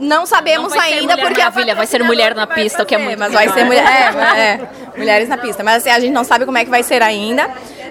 Não 0.00 0.26
sabemos 0.26 0.72
Não 0.74 0.80
ainda 0.80 1.16
porque 1.18 1.40
a 1.40 1.44
Maravilha, 1.46 1.74
vai 1.74 1.86
ser 1.86 2.02
mulher 2.04 2.32
na 2.34 2.46
pista, 2.46 2.82
o 2.84 2.86
que 2.86 2.94
é 2.94 2.98
muito 2.98 3.18
Mas 3.18 3.32
vai 3.32 3.48
ser 3.52 3.64
mulher, 3.64 3.84
é, 4.36 4.40
é, 4.40 4.60
mulheres 4.96 5.28
na 5.28 5.36
pista. 5.36 5.62
Mas 5.64 5.78
assim, 5.78 5.90
a 5.90 5.98
gente 6.00 6.12
não 6.12 6.22
sabe 6.24 6.44
como 6.46 6.56
é 6.56 6.64
que 6.64 6.70
vai 6.70 6.82
ser 6.84 7.02
ainda. 7.02 7.48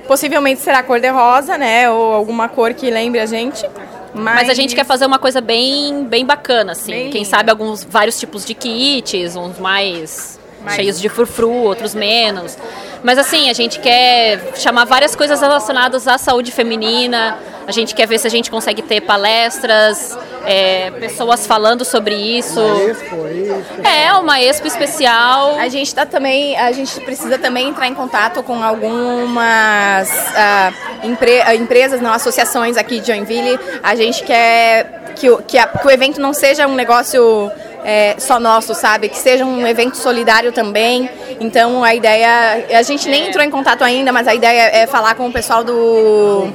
Possivelmente 0.08 0.62
será 0.62 0.82
cor 0.82 1.00
de 1.00 1.10
rosa, 1.10 1.58
né? 1.58 1.90
Ou 1.90 2.14
alguma 2.14 2.48
cor 2.48 2.74
que 2.74 2.90
lembre 2.90 3.20
a 3.20 3.26
gente. 3.26 3.68
Mas, 4.14 4.36
Mas 4.36 4.50
a 4.50 4.54
gente 4.54 4.76
quer 4.76 4.86
fazer 4.86 5.06
uma 5.06 5.20
coisa 5.20 5.42
bem, 5.42 6.06
bem 6.06 6.26
bacana, 6.26 6.72
assim. 6.72 6.92
Bem 6.92 7.10
Quem 7.10 7.24
sabe 7.24 7.52
alguns 7.52 7.84
vários 7.84 8.20
tipos 8.20 8.46
de 8.46 8.54
kits, 8.54 9.36
uns 9.36 9.60
mais, 9.60 10.37
cheios 10.76 11.00
de 11.00 11.10
frufru, 11.10 11.52
outros 11.52 11.94
menos. 11.96 12.58
Mas 13.04 13.18
assim, 13.18 13.50
a 13.50 13.54
gente 13.54 13.80
quer 13.80 14.54
chamar 14.56 14.86
várias 14.86 15.16
coisas 15.16 15.40
relacionadas 15.42 16.08
à 16.08 16.18
saúde 16.18 16.52
feminina. 16.52 17.38
A 17.68 17.72
gente 17.72 17.94
quer 17.94 18.08
ver 18.08 18.18
se 18.18 18.26
a 18.26 18.30
gente 18.30 18.50
consegue 18.50 18.82
ter 18.82 19.02
palestras, 19.02 20.18
é, 20.46 20.90
pessoas 20.92 21.46
falando 21.46 21.84
sobre 21.84 22.16
isso. 22.16 22.60
Expo 22.90 23.26
aí. 23.26 23.64
É, 23.84 24.14
uma 24.14 24.40
expo 24.42 24.66
especial. 24.68 25.56
A 25.60 25.68
gente 25.68 25.94
tá 25.94 26.06
também, 26.06 26.58
a 26.58 26.72
gente 26.72 27.00
precisa 27.02 27.38
também 27.38 27.70
entrar 27.70 27.88
em 27.88 27.94
contato 27.94 28.42
com 28.42 28.64
algumas 28.64 30.10
ah, 30.36 30.72
empre- 31.04 31.42
ah, 31.42 31.56
empresas, 31.56 32.02
não 32.02 32.12
associações 32.14 32.78
aqui 32.78 33.00
de 33.00 33.08
Joinville. 33.08 33.60
A 33.84 33.96
gente 33.96 34.24
quer 34.24 35.14
que 35.16 35.30
o, 35.30 35.38
que, 35.42 35.58
a- 35.58 35.68
que 35.68 35.86
o 35.88 35.92
evento 35.92 36.20
não 36.22 36.34
seja 36.34 36.68
um 36.68 36.76
negócio 36.76 37.52
é, 37.88 38.16
só 38.20 38.38
nosso, 38.38 38.76
sabe? 38.76 39.08
Que 39.08 39.18
seja 39.18 39.46
um 39.46 39.66
evento 39.66 39.96
solidário 39.96 40.52
também. 40.52 41.10
Então 41.40 41.86
a 41.86 41.96
ideia, 41.96 42.66
a 42.78 42.82
gente 42.82 43.08
nem 43.08 43.30
entrou 43.30 43.42
em 43.46 43.50
contato 43.50 43.82
ainda, 43.82 44.12
mas 44.12 44.28
a 44.28 44.36
ideia 44.36 44.70
é 44.74 44.86
falar 44.86 45.16
com 45.16 45.28
o 45.30 45.32
pessoal 45.32 45.64
do 45.64 46.52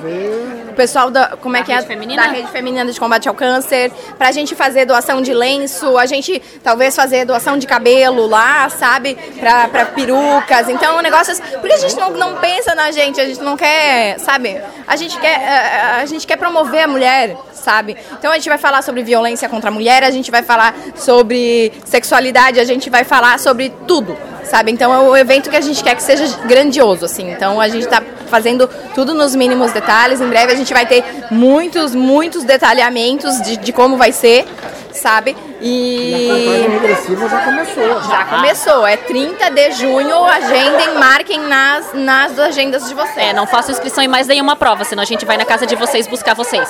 o 0.72 0.74
pessoal 0.74 1.10
da 1.10 1.36
como 1.36 1.56
é 1.56 1.60
Da 1.60 1.66
que 1.66 1.72
é 1.72 1.82
Feminina? 1.82 2.22
da 2.22 2.28
rede 2.28 2.48
feminina 2.48 2.90
de 2.90 2.98
combate 2.98 3.28
ao 3.28 3.34
câncer, 3.34 3.92
pra 4.18 4.32
gente 4.32 4.54
fazer 4.54 4.86
doação 4.86 5.22
de 5.22 5.32
lenço, 5.32 5.96
a 5.98 6.06
gente 6.06 6.40
talvez 6.62 6.96
fazer 6.96 7.24
doação 7.24 7.56
de 7.58 7.66
cabelo 7.66 8.26
lá, 8.26 8.68
sabe? 8.70 9.14
Pra, 9.38 9.68
pra 9.68 9.86
perucas. 9.86 10.68
Então, 10.68 10.98
o 10.98 11.00
negócio. 11.00 11.34
Porque 11.60 11.74
a 11.74 11.78
gente 11.78 11.96
não, 11.96 12.10
não 12.10 12.36
pensa 12.36 12.74
na 12.74 12.90
gente, 12.90 13.20
a 13.20 13.26
gente 13.26 13.42
não 13.42 13.56
quer, 13.56 14.18
sabe? 14.18 14.60
A 14.86 14.96
gente 14.96 15.18
quer, 15.18 15.40
eh, 15.40 16.00
a 16.00 16.06
gente 16.06 16.26
quer 16.26 16.36
promover 16.36 16.82
a 16.84 16.88
mulher, 16.88 17.36
sabe? 17.62 17.96
Então 18.18 18.30
a 18.30 18.34
gente 18.34 18.48
vai 18.48 18.58
falar 18.58 18.82
sobre 18.82 19.02
violência 19.02 19.48
contra 19.48 19.70
a 19.70 19.72
mulher, 19.72 20.02
a 20.04 20.10
gente 20.10 20.30
vai 20.30 20.42
falar 20.42 20.74
sobre 20.96 21.72
sexualidade, 21.84 22.60
a 22.60 22.64
gente 22.64 22.90
vai 22.90 23.04
falar 23.04 23.38
sobre 23.38 23.72
tudo. 23.86 24.16
Sabe? 24.44 24.72
Então 24.72 24.92
é 24.92 24.98
um 24.98 25.16
evento 25.16 25.48
que 25.48 25.56
a 25.56 25.60
gente 25.60 25.82
quer 25.82 25.94
que 25.94 26.02
seja 26.02 26.26
grandioso, 26.46 27.04
assim. 27.04 27.30
Então 27.30 27.60
a 27.60 27.68
gente 27.68 27.84
está 27.84 28.02
fazendo 28.26 28.68
tudo 28.94 29.14
nos 29.14 29.34
mínimos 29.34 29.72
detalhes. 29.72 30.20
Em 30.20 30.28
breve 30.28 30.52
a 30.52 30.56
gente 30.56 30.72
vai 30.74 30.84
ter 30.84 31.04
muitos, 31.30 31.94
muitos 31.94 32.44
detalhamentos 32.44 33.40
de, 33.40 33.56
de 33.56 33.72
como 33.72 33.96
vai 33.96 34.12
ser, 34.12 34.44
sabe? 34.92 35.36
A 35.62 35.64
E 35.64 36.28
contagem 36.28 36.70
regressiva 36.70 37.28
já 37.28 37.38
começou. 37.38 38.02
já 38.02 38.24
começou. 38.24 38.86
É 38.86 38.96
30 38.96 39.50
de 39.50 39.70
junho. 39.72 40.24
Agendem, 40.24 40.94
marquem 40.98 41.38
nas, 41.40 41.92
nas 41.94 42.38
agendas 42.38 42.88
de 42.88 42.94
vocês. 42.94 43.16
É, 43.16 43.32
não 43.32 43.46
façam 43.46 43.70
inscrição 43.72 44.02
em 44.02 44.08
mais 44.08 44.26
nenhuma 44.26 44.56
prova, 44.56 44.82
senão 44.84 45.02
a 45.02 45.06
gente 45.06 45.24
vai 45.24 45.36
na 45.36 45.44
casa 45.44 45.64
de 45.66 45.76
vocês 45.76 46.06
buscar 46.08 46.34
vocês, 46.34 46.68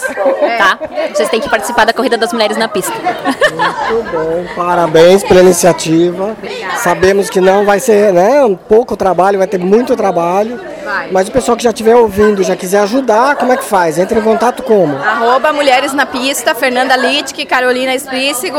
tá? 0.58 0.78
Vocês 1.12 1.28
têm 1.30 1.40
que 1.40 1.48
participar 1.48 1.84
da 1.86 1.92
Corrida 1.92 2.18
das 2.18 2.32
Mulheres 2.32 2.56
na 2.56 2.68
pista. 2.68 2.92
Muito 2.92 4.10
bom, 4.12 4.44
parabéns 4.54 5.22
pela 5.24 5.40
iniciativa. 5.40 6.36
Sabemos 6.82 7.30
que 7.30 7.40
não 7.40 7.64
vai 7.64 7.80
ser 7.80 8.12
né, 8.12 8.44
um 8.44 8.54
pouco 8.56 8.96
trabalho, 8.96 9.38
vai 9.38 9.46
ter 9.46 9.58
muito 9.58 9.96
trabalho. 9.96 10.60
Vai. 10.84 11.08
Mas 11.12 11.28
o 11.28 11.30
pessoal 11.32 11.56
que 11.56 11.62
já 11.62 11.70
estiver 11.70 11.94
ouvindo, 11.94 12.42
já 12.42 12.56
quiser 12.56 12.80
ajudar, 12.80 13.36
como 13.36 13.52
é 13.52 13.56
que 13.56 13.64
faz? 13.64 13.98
Entra 13.98 14.18
em 14.18 14.22
contato 14.22 14.62
como? 14.64 14.96
Arroba 14.96 15.52
Mulheres 15.52 15.92
na 15.92 16.04
Pista, 16.04 16.54
Fernanda 16.56 16.96
Littke, 16.96 17.46
Carolina 17.46 17.94
Esprícigo. 17.94 18.58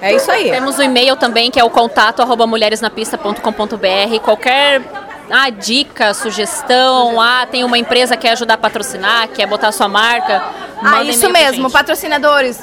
É 0.00 0.14
isso 0.14 0.30
aí. 0.30 0.50
Temos 0.50 0.78
o 0.78 0.82
e-mail 0.82 1.16
também, 1.16 1.50
que 1.50 1.58
é 1.58 1.64
o 1.64 1.70
contato 1.70 2.22
arroba 2.22 2.46
mulheresnapista.com.br. 2.46 4.20
Qualquer 4.22 4.82
ah, 5.30 5.50
dica, 5.50 6.14
sugestão, 6.14 7.20
ah, 7.20 7.46
tem 7.50 7.64
uma 7.64 7.76
empresa 7.76 8.16
que 8.16 8.22
quer 8.22 8.32
ajudar 8.32 8.54
a 8.54 8.58
patrocinar, 8.58 9.28
quer 9.28 9.46
botar 9.46 9.72
sua 9.72 9.88
marca. 9.88 10.42
Ah, 10.82 11.02
isso 11.02 11.30
mesmo, 11.30 11.70
patrocinadores, 11.70 12.60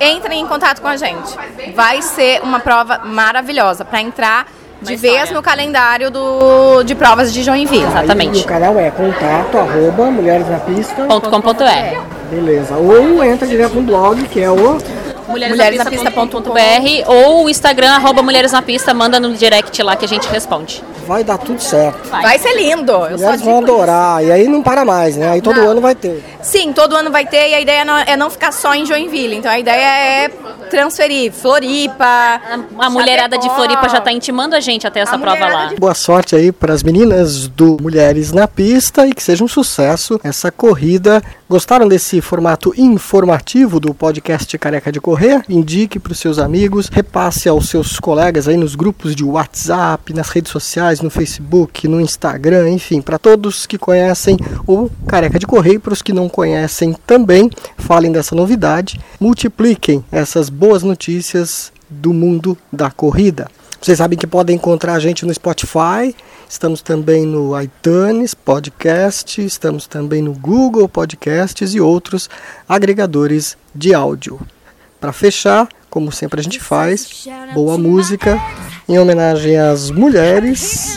entrem 0.00 0.40
em 0.40 0.46
contato 0.46 0.80
com 0.80 0.88
a 0.88 0.96
gente. 0.96 1.36
Vai 1.74 2.02
ser 2.02 2.40
uma 2.42 2.60
prova 2.60 2.98
maravilhosa 3.04 3.84
para 3.84 4.00
entrar 4.00 4.46
de 4.82 4.96
vez 4.96 5.30
no 5.30 5.42
calendário 5.42 6.10
do, 6.10 6.82
de 6.82 6.94
provas 6.94 7.32
de 7.32 7.42
Joinville. 7.42 7.84
Exatamente. 7.84 8.40
O 8.40 8.46
canal 8.46 8.78
é 8.78 8.90
contato, 8.90 9.58
arroba, 9.58 10.10
Mulheres 10.10 10.48
na 10.48 10.58
Pista. 10.58 11.06
.com.br 11.06 12.00
Beleza. 12.30 12.76
Ou 12.76 13.22
entra 13.22 13.46
direto 13.46 13.74
no 13.74 13.82
blog, 13.82 14.26
que 14.28 14.40
é 14.40 14.50
o... 14.50 14.78
mulheresnapista.com.br 15.30 17.06
ou 17.06 17.44
o 17.44 17.50
Instagram 17.50 17.90
arroba 17.92 18.22
Mulheres 18.22 18.52
na 18.52 18.62
Pista, 18.62 18.92
manda 18.92 19.18
no 19.18 19.32
direct 19.34 19.82
lá 19.82 19.96
que 19.96 20.04
a 20.04 20.08
gente 20.08 20.28
responde. 20.28 20.82
Vai 21.06 21.24
dar 21.24 21.38
tudo 21.38 21.60
certo. 21.60 22.08
Vai 22.08 22.38
ser 22.38 22.54
lindo. 22.54 22.92
Eu 22.92 23.18
só 23.18 23.24
Mulheres 23.24 23.42
vão 23.42 23.58
adorar. 23.58 24.24
E 24.24 24.30
aí 24.30 24.46
não 24.46 24.62
para 24.62 24.84
mais, 24.84 25.16
né? 25.16 25.30
Aí 25.30 25.40
todo 25.40 25.60
Não. 25.60 25.70
ano 25.70 25.80
vai 25.80 25.94
ter. 25.94 26.22
Sim, 26.42 26.72
todo 26.72 26.96
ano 26.96 27.10
vai 27.10 27.26
ter 27.26 27.50
e 27.50 27.54
a 27.54 27.60
ideia 27.60 27.84
não- 27.84 27.98
é 27.98 28.16
não 28.16 28.30
ficar 28.30 28.52
só 28.52 28.74
em 28.74 28.86
Joinville. 28.86 29.36
Então 29.36 29.50
a 29.50 29.58
ideia 29.58 30.24
é 30.24 30.28
transferir 30.70 31.32
Floripa. 31.32 32.04
A, 32.04 32.86
a 32.86 32.90
mulherada 32.90 33.36
de. 33.38 33.48
Floripa 33.50 33.88
já 33.88 34.00
tá 34.00 34.10
intimando 34.12 34.54
a 34.54 34.60
gente 34.60 34.86
até 34.86 35.00
essa 35.00 35.16
A 35.16 35.18
prova 35.18 35.46
lá. 35.48 35.66
de- 35.66 35.76
Boa 35.76 35.94
sorte 35.94 36.34
aí 36.34 36.50
para 36.52 36.72
as 36.72 36.82
meninas 36.82 37.46
do 37.48 37.76
Mulheres 37.80 38.32
na 38.32 38.46
Pista 38.48 39.06
e 39.06 39.12
que 39.12 39.22
seja 39.22 39.44
um 39.44 39.48
sucesso 39.48 40.18
essa 40.24 40.50
corrida. 40.50 41.22
Gostaram 41.48 41.88
desse 41.88 42.20
formato 42.20 42.72
informativo 42.76 43.80
do 43.80 43.92
podcast 43.92 44.56
Careca 44.56 44.92
de 44.92 45.00
Correr? 45.00 45.42
Indique 45.48 45.98
para 45.98 46.12
os 46.12 46.18
seus 46.20 46.38
amigos, 46.38 46.88
repasse 46.88 47.48
aos 47.48 47.68
seus 47.68 47.98
colegas 47.98 48.46
aí 48.46 48.56
nos 48.56 48.76
grupos 48.76 49.16
de 49.16 49.24
WhatsApp, 49.24 50.14
nas 50.14 50.28
redes 50.30 50.52
sociais, 50.52 51.00
no 51.00 51.10
Facebook, 51.10 51.88
no 51.88 52.00
Instagram, 52.00 52.70
enfim, 52.70 53.00
para 53.02 53.18
todos 53.18 53.66
que 53.66 53.76
conhecem 53.76 54.36
o 54.66 54.88
Careca 55.08 55.38
de 55.40 55.46
Correr 55.46 55.74
e 55.74 55.78
para 55.80 55.92
os 55.92 56.00
que 56.02 56.12
não 56.12 56.28
conhecem 56.30 56.94
também, 57.06 57.50
falem 57.76 58.10
dessa 58.12 58.34
novidade, 58.34 58.98
multipliquem 59.20 60.04
essas 60.10 60.48
boas 60.48 60.82
notícias 60.82 61.72
do 61.88 62.14
mundo 62.14 62.56
da 62.72 62.90
corrida. 62.90 63.48
Vocês 63.80 63.98
sabem 63.98 64.18
que 64.18 64.26
podem 64.26 64.56
encontrar 64.56 64.94
a 64.94 64.98
gente 65.00 65.24
no 65.24 65.32
Spotify, 65.32 66.14
estamos 66.48 66.82
também 66.82 67.24
no 67.24 67.58
iTunes 67.60 68.34
Podcast, 68.34 69.42
estamos 69.42 69.86
também 69.86 70.22
no 70.22 70.32
Google 70.34 70.88
Podcasts 70.88 71.74
e 71.74 71.80
outros 71.80 72.28
agregadores 72.68 73.56
de 73.74 73.94
áudio. 73.94 74.38
Para 75.00 75.14
fechar, 75.14 75.66
como 75.90 76.12
sempre 76.12 76.40
a 76.40 76.42
gente 76.42 76.60
faz, 76.60 77.26
boa 77.52 77.76
música 77.76 78.40
em 78.88 78.98
homenagem 78.98 79.58
às 79.58 79.90
mulheres. 79.90 80.96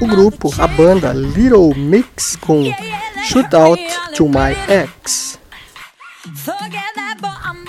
O 0.00 0.06
grupo, 0.06 0.50
a 0.58 0.66
banda 0.66 1.12
Little 1.12 1.74
Mix 1.74 2.36
com 2.36 2.64
Shootout 3.24 3.82
to 4.16 4.26
My 4.26 4.56
Ex. 4.68 5.38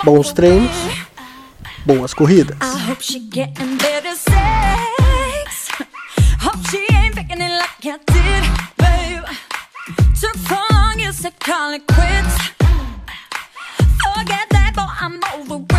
Bons 0.02 0.32
treinos, 0.32 0.70
boas 1.84 2.12
corridas. 2.14 2.56
Took 15.44 15.71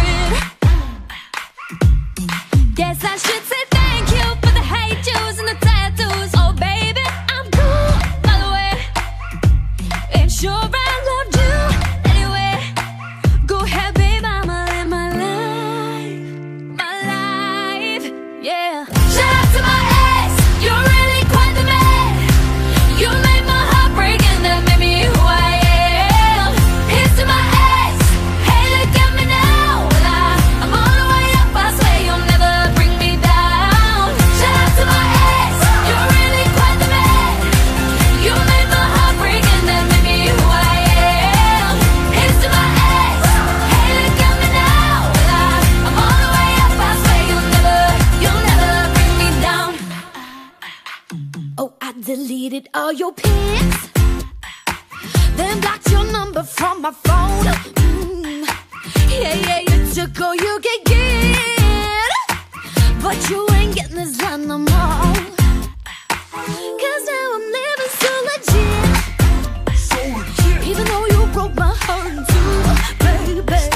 deleted 52.64 52.70
all 52.74 52.92
your 52.94 53.14
pics, 53.14 53.90
then 55.36 55.60
blocked 55.62 55.90
your 55.92 56.06
number 56.12 56.44
from 56.44 56.82
my 56.82 56.92
phone. 56.92 57.46
Mm. 57.76 58.46
Yeah, 59.10 59.36
yeah, 59.36 59.60
you 59.60 59.94
took 59.94 60.22
all 60.22 60.36
you 60.36 60.60
could 60.62 60.86
get, 60.86 62.10
but 63.02 63.30
you 63.30 63.48
ain't 63.54 63.76
getting 63.76 63.96
this 63.96 64.18
done 64.18 64.48
no 64.48 64.58
more. 64.58 65.14
Cause 66.82 67.06
now 67.12 67.34
I'm 67.36 67.46
living 67.58 67.94
so 68.02 68.12
legit, 68.30 69.78
so 69.78 69.98
legit. 70.18 70.68
even 70.68 70.86
though 70.86 71.06
you 71.08 71.26
broke 71.34 71.56
my 71.56 71.74
heart 71.76 72.12
in 72.12 72.26
two, 72.26 73.44
baby. 73.46 73.73